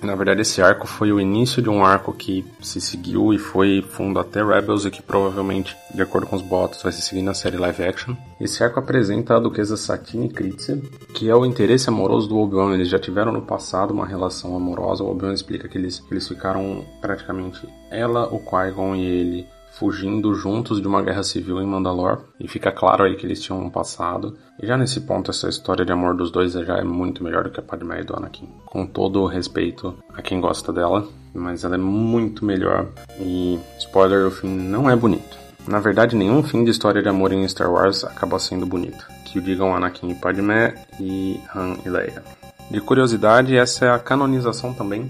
Na 0.02 0.16
verdade, 0.16 0.42
esse 0.42 0.62
arco 0.62 0.88
foi 0.88 1.12
o 1.12 1.20
início 1.20 1.62
de 1.62 1.70
um 1.70 1.86
arco 1.86 2.12
que 2.12 2.44
se 2.60 2.82
seguiu 2.82 3.32
e 3.32 3.38
foi 3.38 3.86
fundo 3.88 4.20
até 4.20 4.44
Rebels 4.44 4.84
e 4.86 4.90
que 4.90 5.02
provavelmente, 5.02 5.78
de 5.94 6.02
acordo 6.02 6.26
com 6.26 6.36
os 6.36 6.42
bots, 6.42 6.82
vai 6.82 6.92
se 6.92 7.02
seguir 7.02 7.22
na 7.22 7.36
série 7.36 7.58
live 7.58 7.84
action. 7.84 8.16
Esse 8.40 8.64
arco 8.64 8.80
apresenta 8.80 9.36
a 9.36 9.40
duquesa 9.40 9.78
Satine 9.78 10.28
Kryze, 10.28 10.82
que 11.14 11.30
é 11.30 11.36
o 11.36 11.46
interesse 11.46 11.88
amoroso 11.88 12.28
do 12.28 12.38
Obi-Wan. 12.40 12.74
Eles 12.74 12.90
já 12.90 12.98
tiveram 12.98 13.32
no 13.32 13.44
passado 13.44 13.92
uma 13.92 14.08
relação 14.08 14.56
amorosa. 14.56 15.04
O 15.04 15.12
Obi-Wan 15.12 15.34
explica 15.34 15.68
que 15.68 15.78
eles, 15.78 16.04
eles 16.10 16.28
ficaram 16.28 16.84
praticamente 17.00 17.68
ela, 17.92 18.28
o 18.28 18.40
Qui-Gon 18.40 18.96
e 18.96 19.06
ele 19.06 19.48
fugindo 19.72 20.34
juntos 20.36 20.82
de 20.82 20.88
uma 20.88 21.02
guerra 21.02 21.24
civil 21.24 21.62
em 21.62 21.66
Mandalore 21.66 22.22
e 22.40 22.48
fica 22.48 22.72
claro 22.72 23.04
aí 23.04 23.16
que 23.16 23.26
eles 23.26 23.42
tinham 23.42 23.60
um 23.60 23.70
passado. 23.70 24.38
E 24.62 24.68
já 24.68 24.78
nesse 24.78 25.02
ponto 25.02 25.32
essa 25.32 25.50
história 25.50 25.86
de 25.86 25.92
amor 25.92 26.16
dos 26.16 26.30
dois 26.32 26.54
já 26.54 26.78
é 26.78 26.84
muito 26.84 27.24
melhor 27.24 27.44
do 27.44 27.50
que 27.50 27.60
a 27.60 27.64
Padmé 27.64 28.02
e 28.02 28.04
do 28.04 28.16
Anakin. 28.16 28.48
Com 28.66 28.86
todo 28.86 29.22
o 29.22 29.28
respeito 29.28 29.96
a 30.14 30.22
quem 30.22 30.42
gosta 30.42 30.72
dela, 30.72 31.08
mas 31.34 31.64
ela 31.64 31.76
é 31.76 31.80
muito 31.80 32.46
melhor 32.46 32.88
e 33.20 33.60
spoiler, 33.80 34.28
o 34.28 34.32
fim 34.32 34.50
não 34.50 34.90
é 34.90 34.96
bonito. 34.96 35.40
Na 35.68 35.80
verdade, 35.80 36.16
nenhum 36.16 36.44
fim 36.44 36.64
de 36.64 36.72
história 36.72 37.02
de 37.02 37.10
amor 37.10 37.32
em 37.32 37.48
Star 37.48 37.72
Wars 37.72 38.04
acaba 38.04 38.40
sendo 38.40 38.66
bonito. 38.66 39.06
Que 39.26 39.40
o 39.40 39.42
digam 39.42 39.76
Anakin 39.76 40.10
e 40.10 40.16
Padmé 40.16 40.76
e 41.00 41.40
Han 41.56 41.78
e 41.86 41.90
Leia. 41.90 42.24
De 42.70 42.82
curiosidade, 42.82 43.56
essa 43.56 43.86
é 43.86 43.90
a 43.90 44.00
canonização 44.00 44.74
também 44.74 45.10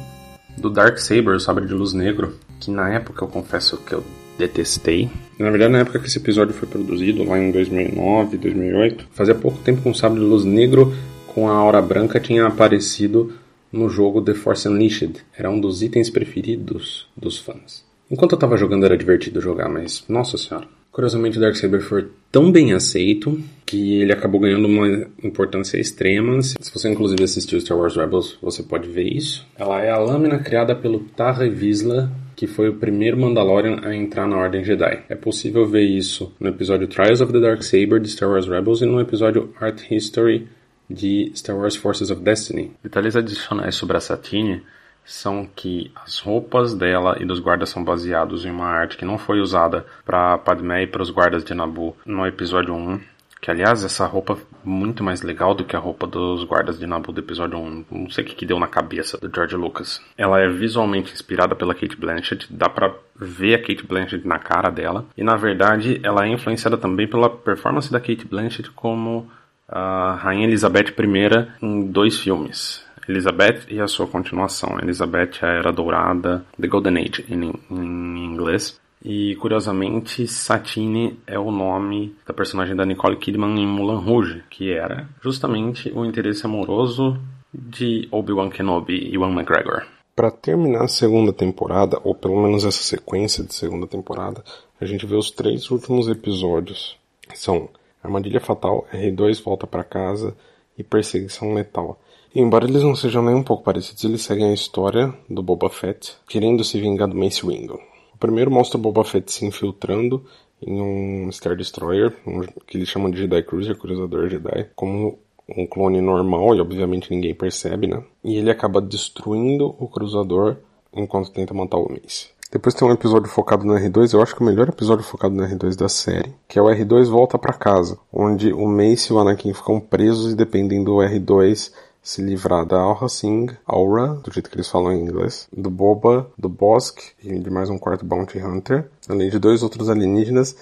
do 0.58 0.69
Dark 0.69 0.97
Saber, 0.97 1.36
o 1.36 1.39
sabre 1.39 1.65
de 1.65 1.74
luz 1.74 1.93
negro, 1.93 2.38
que 2.60 2.69
na 2.69 2.89
época 2.89 3.24
eu 3.24 3.28
confesso 3.28 3.78
que 3.78 3.93
eu 3.93 4.04
detestei. 4.41 5.10
Na 5.38 5.49
verdade, 5.49 5.71
na 5.71 5.80
época 5.80 5.99
que 5.99 6.08
esse 6.08 6.17
episódio 6.17 6.54
foi 6.54 6.67
produzido, 6.67 7.23
lá 7.23 7.39
em 7.39 7.51
2009, 7.51 8.38
2008, 8.38 9.08
fazia 9.12 9.36
pouco 9.36 9.58
tempo 9.60 9.82
que 9.82 9.89
um 9.89 9.93
sabre 9.93 10.19
de 10.19 10.25
luz 10.25 10.43
negro 10.43 10.93
com 11.27 11.47
a 11.47 11.54
aura 11.54 11.82
branca 11.82 12.19
tinha 12.19 12.45
aparecido 12.45 13.34
no 13.71 13.89
jogo 13.89 14.21
The 14.21 14.34
Force 14.34 14.67
Unleashed. 14.67 15.23
Era 15.38 15.49
um 15.49 15.60
dos 15.60 15.82
itens 15.82 16.10
preferidos 16.10 17.08
dos 17.15 17.39
fãs. 17.39 17.86
Enquanto 18.10 18.34
eu 18.34 18.39
tava 18.39 18.58
jogando 18.58 18.86
era 18.86 18.97
divertido 18.97 19.39
jogar, 19.39 19.69
mas 19.69 20.04
nossa 20.10 20.38
senhora. 20.38 20.67
Curiosamente, 20.91 21.38
o 21.38 21.41
Darksaber 21.41 21.82
foi 21.82 22.10
tão 22.32 22.51
bem 22.51 22.73
aceito 22.73 23.41
que 23.65 24.01
ele 24.01 24.12
acabou 24.12 24.41
ganhando 24.41 24.67
uma 24.67 25.08
importância 25.23 25.80
extrema. 25.80 26.41
Se 26.41 26.58
você 26.73 26.89
inclusive 26.89 27.23
assistiu 27.23 27.62
Star 27.62 27.77
Wars 27.77 27.95
Rebels, 27.95 28.38
você 28.41 28.62
pode 28.62 28.89
ver 28.89 29.08
isso. 29.08 29.47
Ela 29.58 29.82
é 29.82 29.89
a 29.89 29.97
lâmina 29.97 30.39
criada 30.39 30.75
pelo 30.75 30.99
Tarre 30.99 31.49
Vizsla, 31.49 32.12
que 32.36 32.45
foi 32.47 32.67
o 32.67 32.75
primeiro 32.75 33.17
Mandalorian 33.17 33.80
a 33.84 33.95
entrar 33.95 34.27
na 34.27 34.36
Ordem 34.36 34.65
Jedi. 34.65 35.04
É 35.08 35.15
possível 35.15 35.65
ver 35.65 35.84
isso 35.84 36.34
no 36.38 36.49
episódio 36.49 36.88
Trials 36.88 37.21
of 37.21 37.32
the 37.32 37.39
Darksaber 37.39 37.99
de 37.99 38.10
Star 38.10 38.30
Wars 38.30 38.47
Rebels 38.47 38.82
e 38.82 38.86
no 38.86 38.99
episódio 38.99 39.54
Art 39.62 39.89
History 39.89 40.49
de 40.89 41.32
Star 41.34 41.56
Wars 41.56 41.77
Forces 41.77 42.10
of 42.10 42.21
Destiny. 42.21 42.71
Detalhes 42.84 43.15
adicionais 43.15 43.75
sobre 43.75 43.95
a 43.95 44.01
Satine 44.01 44.62
são 45.06 45.48
que 45.56 45.92
as 45.96 46.20
roupas 46.20 46.74
dela 46.74 47.18
e 47.20 47.26
dos 47.26 47.40
guardas 47.40 47.70
são 47.70 47.84
baseados 47.84 48.46
em 48.46 48.52
uma 48.52 48.68
arte 48.68 48.98
que 48.98 49.06
não 49.06 49.18
foi 49.18 49.40
usada 49.40 49.86
para 50.06 50.38
Padmé 50.38 50.84
e 50.84 50.88
para 50.88 51.02
os 51.02 51.10
guardas 51.10 51.44
de 51.44 51.54
Nabu 51.54 51.96
no 52.06 52.26
episódio 52.26 52.74
1. 52.74 53.00
Que 53.42 53.50
aliás, 53.50 53.84
essa 53.84 54.06
roupa 54.06 54.34
é 54.34 54.38
muito 54.64 55.04
mais 55.04 55.24
legal 55.24 55.56
do 55.56 55.66
que 55.66 55.76
a 55.76 55.80
roupa 55.80 56.06
dos 56.06 56.44
guardas 56.44 56.78
de 56.78 56.86
Nabu 56.86 57.12
do 57.12 57.22
episódio 57.22 57.58
1. 57.58 57.86
Não 57.90 58.10
sei 58.12 58.24
o 58.24 58.28
que, 58.28 58.36
que 58.36 58.46
deu 58.46 58.60
na 58.60 58.68
cabeça 58.68 59.18
do 59.18 59.32
George 59.34 59.56
Lucas. 59.56 60.00
Ela 60.16 60.40
é 60.40 60.48
visualmente 60.48 61.12
inspirada 61.12 61.56
pela 61.56 61.74
Kate 61.74 61.98
Blanchett, 61.98 62.46
dá 62.54 62.70
pra 62.70 62.94
ver 63.16 63.56
a 63.56 63.60
Kate 63.60 63.84
Blanchett 63.84 64.28
na 64.28 64.38
cara 64.38 64.70
dela. 64.70 65.06
E 65.18 65.24
na 65.24 65.36
verdade, 65.36 66.00
ela 66.04 66.26
é 66.26 66.30
influenciada 66.30 66.78
também 66.78 67.08
pela 67.08 67.32
performance 67.32 67.92
da 67.92 68.00
Kate 68.00 68.28
Blanchett 68.28 68.70
como 68.72 69.28
a 69.68 70.20
Rainha 70.22 70.46
Elizabeth 70.46 70.94
I 71.00 71.66
em 71.66 71.88
dois 71.88 72.20
filmes. 72.20 72.86
Elizabeth 73.08 73.66
e 73.70 73.80
a 73.80 73.88
sua 73.88 74.08
continuação, 74.08 74.78
Elizabeth 74.82 75.40
a 75.42 75.48
Era 75.48 75.72
Dourada, 75.72 76.46
The 76.60 76.68
Golden 76.68 76.98
Age 76.98 77.26
em, 77.30 77.52
em 77.70 78.26
inglês. 78.26 78.80
E 79.04 79.36
curiosamente, 79.38 80.28
Satine 80.28 81.20
é 81.26 81.40
o 81.40 81.52
nome 81.52 82.16
da 82.26 82.34
personagem 82.34 82.76
da 82.76 82.86
Nicole 82.86 83.18
Kidman 83.18 83.60
em 83.60 83.66
Mulan 83.66 84.00
Rouge, 84.00 84.44
que 84.50 84.72
era 84.72 85.10
justamente 85.24 85.92
o 85.92 86.06
interesse 86.06 86.46
amoroso 86.46 87.20
de 87.52 88.08
Obi-Wan 88.12 88.50
Kenobi 88.50 88.94
e 88.94 89.16
Ewan 89.16 89.32
McGregor. 89.32 89.86
Para 90.16 90.30
terminar 90.30 90.84
a 90.84 90.88
segunda 90.88 91.34
temporada, 91.34 92.00
ou 92.04 92.14
pelo 92.14 92.42
menos 92.44 92.64
essa 92.64 92.84
sequência 92.84 93.44
de 93.44 93.54
segunda 93.54 93.88
temporada, 93.88 94.44
a 94.80 94.86
gente 94.86 95.06
vê 95.06 95.16
os 95.16 95.32
três 95.32 95.72
últimos 95.72 96.08
episódios. 96.08 96.98
São 97.34 97.70
Armadilha 98.04 98.40
Fatal, 98.40 98.86
R2 98.94 99.42
Volta 99.44 99.66
para 99.66 99.84
Casa 99.84 100.36
e 100.78 100.84
Perseguição 100.84 101.54
Letal. 101.54 102.00
Embora 102.34 102.65
eles 102.65 102.82
não 102.82 102.96
sejam 102.96 103.22
nem 103.22 103.36
um 103.36 103.44
pouco 103.44 103.63
parecidos, 103.63 104.04
eles 104.06 104.22
seguem 104.22 104.50
a 104.50 104.54
história 104.54 105.13
do 105.30 105.44
Boba 105.44 105.70
Fett 105.70 106.15
querendo 106.28 106.63
se 106.63 106.80
vingar 106.80 107.10
do 107.10 107.15
Mace 107.15 107.46
Windu. 107.46 107.78
O 108.13 108.17
primeiro 108.17 108.50
mostra 108.50 108.78
o 108.78 108.82
Boba 108.82 109.04
Fett 109.04 109.30
se 109.30 109.46
infiltrando 109.46 110.24
em 110.62 110.82
um 110.82 111.32
Star 111.32 111.58
Destroyer, 111.58 112.15
um, 112.26 112.41
que 112.65 112.78
eles 112.78 112.88
chamam 112.88 113.12
de 113.12 113.17
Jedi 113.17 113.44
Cruiser, 113.44 113.78
Cruzador 113.78 114.30
Jedi, 114.30 114.70
como 114.76 115.20
um 115.58 115.65
clone 115.67 116.00
normal 116.00 116.56
e 116.56 116.62
obviamente 116.62 117.12
ninguém 117.12 117.36
percebe, 117.36 117.88
né? 117.88 118.02
E 118.24 118.38
ele 118.38 118.50
acaba 118.50 118.80
destruindo 118.80 119.76
o 119.78 119.88
cruzador 119.89 120.58
enquanto 120.94 121.32
tenta 121.32 121.54
matar 121.54 121.78
o 121.78 121.91
Mace. 121.91 122.30
Depois 122.50 122.76
tem 122.76 122.88
um 122.88 122.91
episódio 122.91 123.30
focado 123.30 123.65
no 123.65 123.74
R2, 123.74 124.13
eu 124.13 124.22
acho 124.22 124.36
que 124.36 124.41
o 124.41 124.46
melhor 124.46 124.70
episódio 124.70 125.04
focado 125.04 125.34
no 125.34 125.44
R2 125.44 125.78
da 125.78 125.88
série, 125.88 126.34
que 126.48 126.60
é 126.60 126.62
o 126.62 126.65
R2 126.65 127.06
volta 127.06 127.38
para 127.38 127.54
casa, 127.54 127.98
onde 128.12 128.54
o 128.54 128.67
Mace 128.67 129.10
e 129.10 129.13
o 129.13 129.20
Anakin 129.20 129.54
ficam 129.54 129.80
presos 129.80 130.34
e 130.34 130.36
dependem 130.36 130.84
do 130.84 130.96
R2 130.96 131.72
se 132.02 132.22
livrar 132.22 132.66
da 132.66 132.80
Aura 132.80 133.08
Singh, 133.08 133.56
Aura, 133.66 134.16
do 134.24 134.32
jeito 134.34 134.50
que 134.50 134.56
eles 134.56 134.68
falam 134.68 134.92
em 134.92 135.02
inglês, 135.02 135.48
do 135.56 135.70
Boba, 135.70 136.32
do 136.38 136.50
Bosk 136.50 137.00
e 137.24 137.38
de 137.38 137.50
mais 137.50 137.70
um 137.70 137.78
quarto 137.78 138.04
Bounty 138.06 138.40
Hunter, 138.40 138.90
além 139.08 139.30
de 139.30 139.38
dois 139.38 139.62
outros 139.62 139.90
alienígenas, 139.90 140.56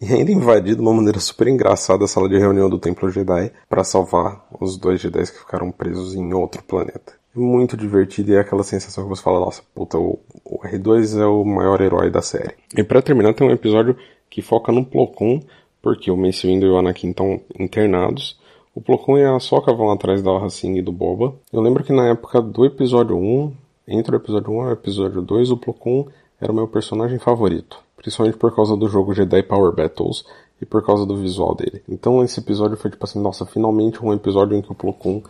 e 0.00 0.12
ainda 0.12 0.32
invadir 0.32 0.74
de 0.74 0.82
uma 0.82 0.92
maneira 0.92 1.20
super 1.20 1.46
engraçada 1.48 2.04
a 2.04 2.08
sala 2.08 2.28
de 2.28 2.36
reunião 2.36 2.68
do 2.68 2.78
Templo 2.78 3.08
Jedi 3.08 3.52
para 3.68 3.84
salvar 3.84 4.44
os 4.60 4.76
dois 4.76 5.00
Jedi 5.00 5.22
que 5.22 5.38
ficaram 5.38 5.70
presos 5.70 6.14
em 6.14 6.34
outro 6.34 6.62
planeta. 6.62 7.14
É 7.34 7.38
muito 7.38 7.76
divertido 7.76 8.32
e 8.32 8.34
é 8.34 8.40
aquela 8.40 8.62
sensação 8.62 9.04
que 9.04 9.10
você 9.10 9.22
fala, 9.22 9.40
nossa, 9.40 9.62
puta, 9.74 9.96
o, 9.96 10.18
o 10.44 10.58
R2 10.58 11.18
é 11.18 11.24
o 11.24 11.44
maior 11.44 11.80
herói 11.80 12.10
da 12.10 12.20
série. 12.20 12.54
E 12.76 12.84
para 12.84 13.00
terminar 13.00 13.32
tem 13.32 13.46
um 13.46 13.52
episódio 13.52 13.96
que 14.28 14.42
foca 14.42 14.70
no 14.70 14.84
Plo 14.84 15.06
Koon, 15.06 15.40
porque 15.80 16.10
o 16.10 16.16
Mace 16.16 16.46
Windu 16.46 16.66
e 16.66 16.70
o 16.70 16.76
Anakin 16.76 17.10
estão 17.10 17.40
internados, 17.58 18.38
o 18.74 18.80
Plo 18.80 18.98
Koon 18.98 19.18
e 19.18 19.24
a 19.24 19.38
Sokka 19.38 19.72
vão 19.72 19.90
atrás 19.90 20.22
da 20.22 20.38
Racing 20.38 20.76
e 20.76 20.82
do 20.82 20.92
Boba. 20.92 21.34
Eu 21.52 21.60
lembro 21.60 21.84
que 21.84 21.92
na 21.92 22.08
época 22.08 22.40
do 22.40 22.64
episódio 22.64 23.16
1, 23.16 23.52
entre 23.88 24.16
o 24.16 24.18
episódio 24.18 24.50
1 24.52 24.62
e 24.62 24.68
o 24.68 24.72
episódio 24.72 25.22
2, 25.22 25.50
o 25.50 25.56
Plo 25.56 25.74
Koon 25.74 26.06
era 26.40 26.50
o 26.50 26.54
meu 26.54 26.66
personagem 26.66 27.18
favorito. 27.18 27.78
Principalmente 27.96 28.38
por 28.38 28.54
causa 28.54 28.76
do 28.76 28.88
jogo 28.88 29.14
Jedi 29.14 29.42
Power 29.42 29.72
Battles 29.74 30.24
e 30.60 30.64
por 30.64 30.84
causa 30.84 31.04
do 31.04 31.16
visual 31.16 31.54
dele. 31.54 31.82
Então 31.88 32.22
esse 32.24 32.40
episódio 32.40 32.76
foi 32.76 32.90
tipo 32.90 33.04
assim, 33.04 33.20
nossa, 33.20 33.44
finalmente 33.44 34.02
um 34.04 34.12
episódio 34.12 34.56
em 34.56 34.62
que 34.62 34.72
o 34.72 34.74
Plo 34.74 34.92
Koon 34.92 35.22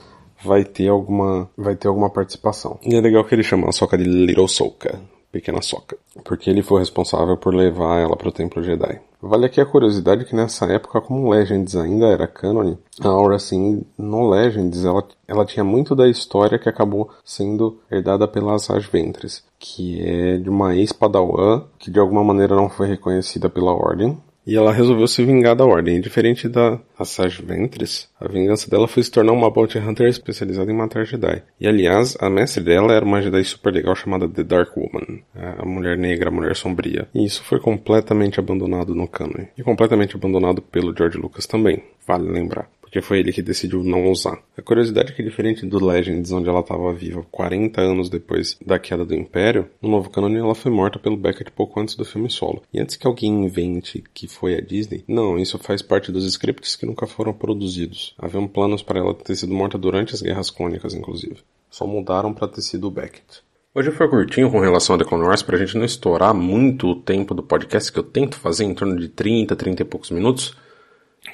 vai 0.45 0.65
ter 0.65 0.89
alguma 0.89 1.49
vai 1.57 1.75
ter 1.75 1.89
alguma 1.89 2.11
participação. 2.11 2.79
E 2.83 2.95
é 2.95 3.01
legal 3.01 3.25
que 3.25 3.35
ele 3.35 3.43
chama 3.43 3.69
a 3.69 3.73
Sokka 3.73 3.99
de 3.99 4.05
Little 4.05 4.49
Sokka, 4.49 5.01
pequena 5.33 5.63
Sokka, 5.63 5.97
porque 6.23 6.51
ele 6.51 6.63
foi 6.63 6.81
responsável 6.81 7.37
por 7.37 7.55
levar 7.55 7.99
ela 7.99 8.15
para 8.15 8.29
o 8.29 8.33
Templo 8.33 8.63
Jedi. 8.63 9.01
Vale 9.21 9.47
aqui 9.47 9.61
a 9.61 9.67
curiosidade 9.67 10.25
que 10.25 10.35
nessa 10.35 10.67
época, 10.67 11.01
como 11.01 11.31
Legends 11.31 11.75
ainda 11.77 12.07
era 12.07 12.27
canon, 12.27 12.77
a 13.01 13.09
Aura 13.09 13.37
assim, 13.37 13.85
no 13.97 14.29
Legends, 14.29 14.85
ela, 14.85 15.07
ela 15.27 15.47
tinha 15.47 15.65
muito 15.65 15.95
da 15.95 16.09
história 16.09 16.59
que 16.59 16.69
acabou 16.69 17.09
sendo 17.25 17.79
herdada 17.91 18.29
pelas 18.29 18.65
Asajj 18.65 18.89
Ventress, 18.91 19.43
que 19.59 20.03
é 20.03 20.37
de 20.37 20.51
uma 20.51 20.75
ex-padawan 20.75 21.65
que 21.79 21.91
de 21.91 22.01
alguma 22.01 22.25
maneira 22.25 22.57
não 22.57 22.69
foi 22.69 22.89
reconhecida 22.89 23.49
pela 23.49 23.73
Ordem, 23.73 24.19
e 24.47 24.57
ela 24.57 24.73
resolveu 24.73 25.07
se 25.07 25.25
vingar 25.25 25.55
da 25.55 25.65
Ordem. 25.65 26.01
Diferente 26.01 26.49
da 26.49 26.79
Asajj 26.99 27.43
Ventress, 27.43 28.09
a 28.21 28.29
vingança 28.29 28.71
dela 28.71 28.89
foi 28.89 29.03
se 29.03 29.11
tornar 29.11 29.33
uma 29.33 29.51
Bounty 29.51 29.79
Hunter 29.79 30.09
especializada 30.09 30.71
em 30.71 30.77
matar 30.77 31.05
Jedi. 31.05 31.43
E 31.61 31.67
aliás, 31.67 32.17
a 32.21 32.29
mestre 32.29 32.63
dela 32.63 32.93
era 32.93 33.05
uma 33.05 33.23
Jedi 33.23 33.45
super 33.45 33.73
legal 33.73 33.95
chamada 33.95 34.29
The 34.29 34.43
Dark 34.43 34.77
Woman, 34.77 35.23
a 35.35 35.65
mulher 35.65 35.97
negra, 35.97 36.29
a 36.29 36.33
mulher 36.33 36.57
sombria. 36.57 37.09
E 37.15 37.25
isso 37.25 37.43
foi 37.43 37.61
completamente 37.61 38.41
abandonado 38.41 38.95
no 38.95 39.09
canon. 39.09 39.47
E 39.57 39.63
completamente 39.63 40.17
abandonado 40.17 40.61
pelo 40.63 40.97
George 40.97 41.19
Lucas 41.19 41.47
também, 41.47 41.83
vale 42.07 42.31
lembrar 42.31 42.69
porque 42.93 43.01
foi 43.01 43.21
ele 43.21 43.33
que 43.33 43.41
decidiu 43.41 43.83
não 43.83 44.11
usar. 44.11 44.39
A 44.55 44.61
curiosidade 44.61 45.13
é 45.13 45.15
que 45.15 45.23
diferente 45.23 45.65
do 45.65 45.83
Legends, 45.83 46.31
onde 46.31 46.51
ela 46.51 46.61
estava 46.61 46.93
viva 46.93 47.25
40 47.31 47.81
anos 47.81 48.11
depois 48.11 48.59
da 48.67 48.79
queda 48.79 49.03
do 49.03 49.15
Império, 49.15 49.67
no 49.81 49.89
novo 49.89 50.11
canon 50.11 50.29
ela 50.37 50.55
foi 50.55 50.71
morta 50.71 50.99
pelo 50.99 51.17
Beckett 51.17 51.51
pouco 51.53 51.81
antes 51.81 51.95
do 51.95 52.05
filme 52.05 52.29
solo. 52.29 52.63
E 52.71 52.79
antes 52.79 52.97
que 52.97 53.07
alguém 53.07 53.47
invente 53.47 54.05
que 54.13 54.29
foi 54.29 54.57
a 54.57 54.61
Disney, 54.61 55.03
não, 55.09 55.39
isso 55.39 55.59
faz 55.59 55.81
parte 55.81 56.13
dos 56.13 56.27
scripts 56.27 56.77
que 56.77 56.85
nunca 56.85 57.07
foram 57.07 57.33
produzidos. 57.33 58.15
Haviam 58.19 58.47
planos 58.47 58.83
para 58.83 58.99
ela 58.99 59.15
ter 59.15 59.37
sido 59.37 59.55
morta 59.55 59.79
durante 59.79 60.15
as 60.15 60.21
Guerras 60.21 60.51
Clônicas, 60.51 60.93
inclusive. 60.93 61.39
Só 61.71 61.87
mudaram 61.87 62.35
para 62.35 62.49
ter 62.49 62.61
sido 62.61 62.89
o 62.89 62.91
Beckett. 62.91 63.43
Hoje 63.75 63.91
foi 63.91 64.07
curtinho 64.07 64.51
com 64.51 64.61
relação 64.61 64.97
a 64.97 64.99
The 64.99 65.07
Clone 65.07 65.25
Wars, 65.25 65.43
pra 65.43 65.57
gente 65.57 65.79
não 65.79 65.87
estourar 65.87 66.35
muito 66.35 66.89
o 66.89 66.97
tempo 66.97 67.33
do 67.33 67.43
podcast, 67.43 67.91
que 67.91 67.99
eu 67.99 68.03
tento 68.03 68.37
fazer 68.37 68.65
em 68.65 68.75
torno 68.75 68.99
de 69.01 69.09
30, 69.09 69.57
30 69.57 69.81
e 69.81 69.85
poucos 69.87 70.11
minutos. 70.11 70.55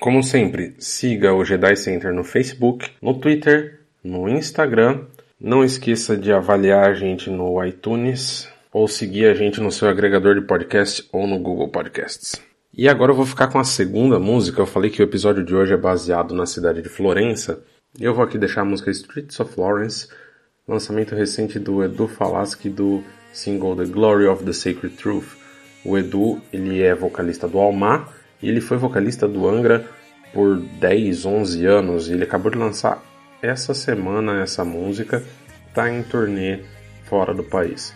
Como 0.00 0.22
sempre, 0.22 0.76
siga 0.78 1.34
o 1.34 1.44
Jedi 1.44 1.74
Center 1.74 2.14
no 2.14 2.22
Facebook, 2.22 2.88
no 3.02 3.14
Twitter, 3.14 3.80
no 4.02 4.28
Instagram 4.28 5.06
Não 5.40 5.64
esqueça 5.64 6.16
de 6.16 6.32
avaliar 6.32 6.88
a 6.88 6.94
gente 6.94 7.28
no 7.28 7.64
iTunes 7.64 8.48
ou 8.72 8.87
seguir 8.87 9.26
a 9.26 9.34
gente 9.34 9.61
no 9.61 9.72
seu 9.72 9.88
agregador 9.88 10.37
de 10.37 10.46
podcast 10.46 11.08
ou 11.12 11.26
no 11.26 11.40
Google 11.40 11.68
Podcasts. 11.68 12.40
E 12.72 12.88
agora 12.88 13.11
eu 13.11 13.16
vou 13.16 13.26
ficar 13.26 13.48
com 13.48 13.58
a 13.58 13.64
segunda 13.64 14.20
música. 14.20 14.61
Eu 14.61 14.66
falei 14.66 14.88
que 14.88 15.02
o 15.02 15.04
episódio 15.04 15.44
de 15.44 15.52
hoje 15.52 15.74
é 15.74 15.76
baseado 15.76 16.32
na 16.32 16.46
cidade 16.46 16.80
de 16.80 16.88
Florença. 16.88 17.61
Eu 17.98 18.14
vou 18.14 18.22
aqui 18.22 18.38
deixar 18.38 18.61
a 18.61 18.64
música 18.64 18.92
Streets 18.92 19.40
of 19.40 19.52
Florence, 19.52 20.08
lançamento 20.66 21.16
recente 21.16 21.58
do 21.58 21.82
Edu 21.82 22.06
Falaschi 22.06 22.68
do 22.68 23.02
single 23.32 23.74
The 23.74 23.87
Glory 23.87 24.28
of 24.28 24.44
the 24.44 24.52
Sacred 24.52 24.96
Truth. 24.96 25.37
O 25.84 25.98
Edu, 25.98 26.40
ele 26.52 26.82
é 26.82 26.94
vocalista 26.94 27.48
do 27.48 27.58
Almar 27.58 28.17
e 28.42 28.48
ele 28.48 28.61
foi 28.61 28.77
vocalista 28.77 29.27
do 29.27 29.48
Angra 29.48 29.87
por 30.33 30.57
10, 30.57 31.24
11 31.24 31.66
anos. 31.66 32.09
E 32.09 32.12
ele 32.12 32.24
acabou 32.24 32.51
de 32.51 32.59
lançar 32.59 33.03
essa 33.42 33.74
semana 33.74 34.40
essa 34.40 34.64
música, 34.64 35.22
tá 35.74 35.90
em 35.90 36.03
turnê 36.03 36.61
fora 37.05 37.33
do 37.33 37.44
país. 37.44 37.94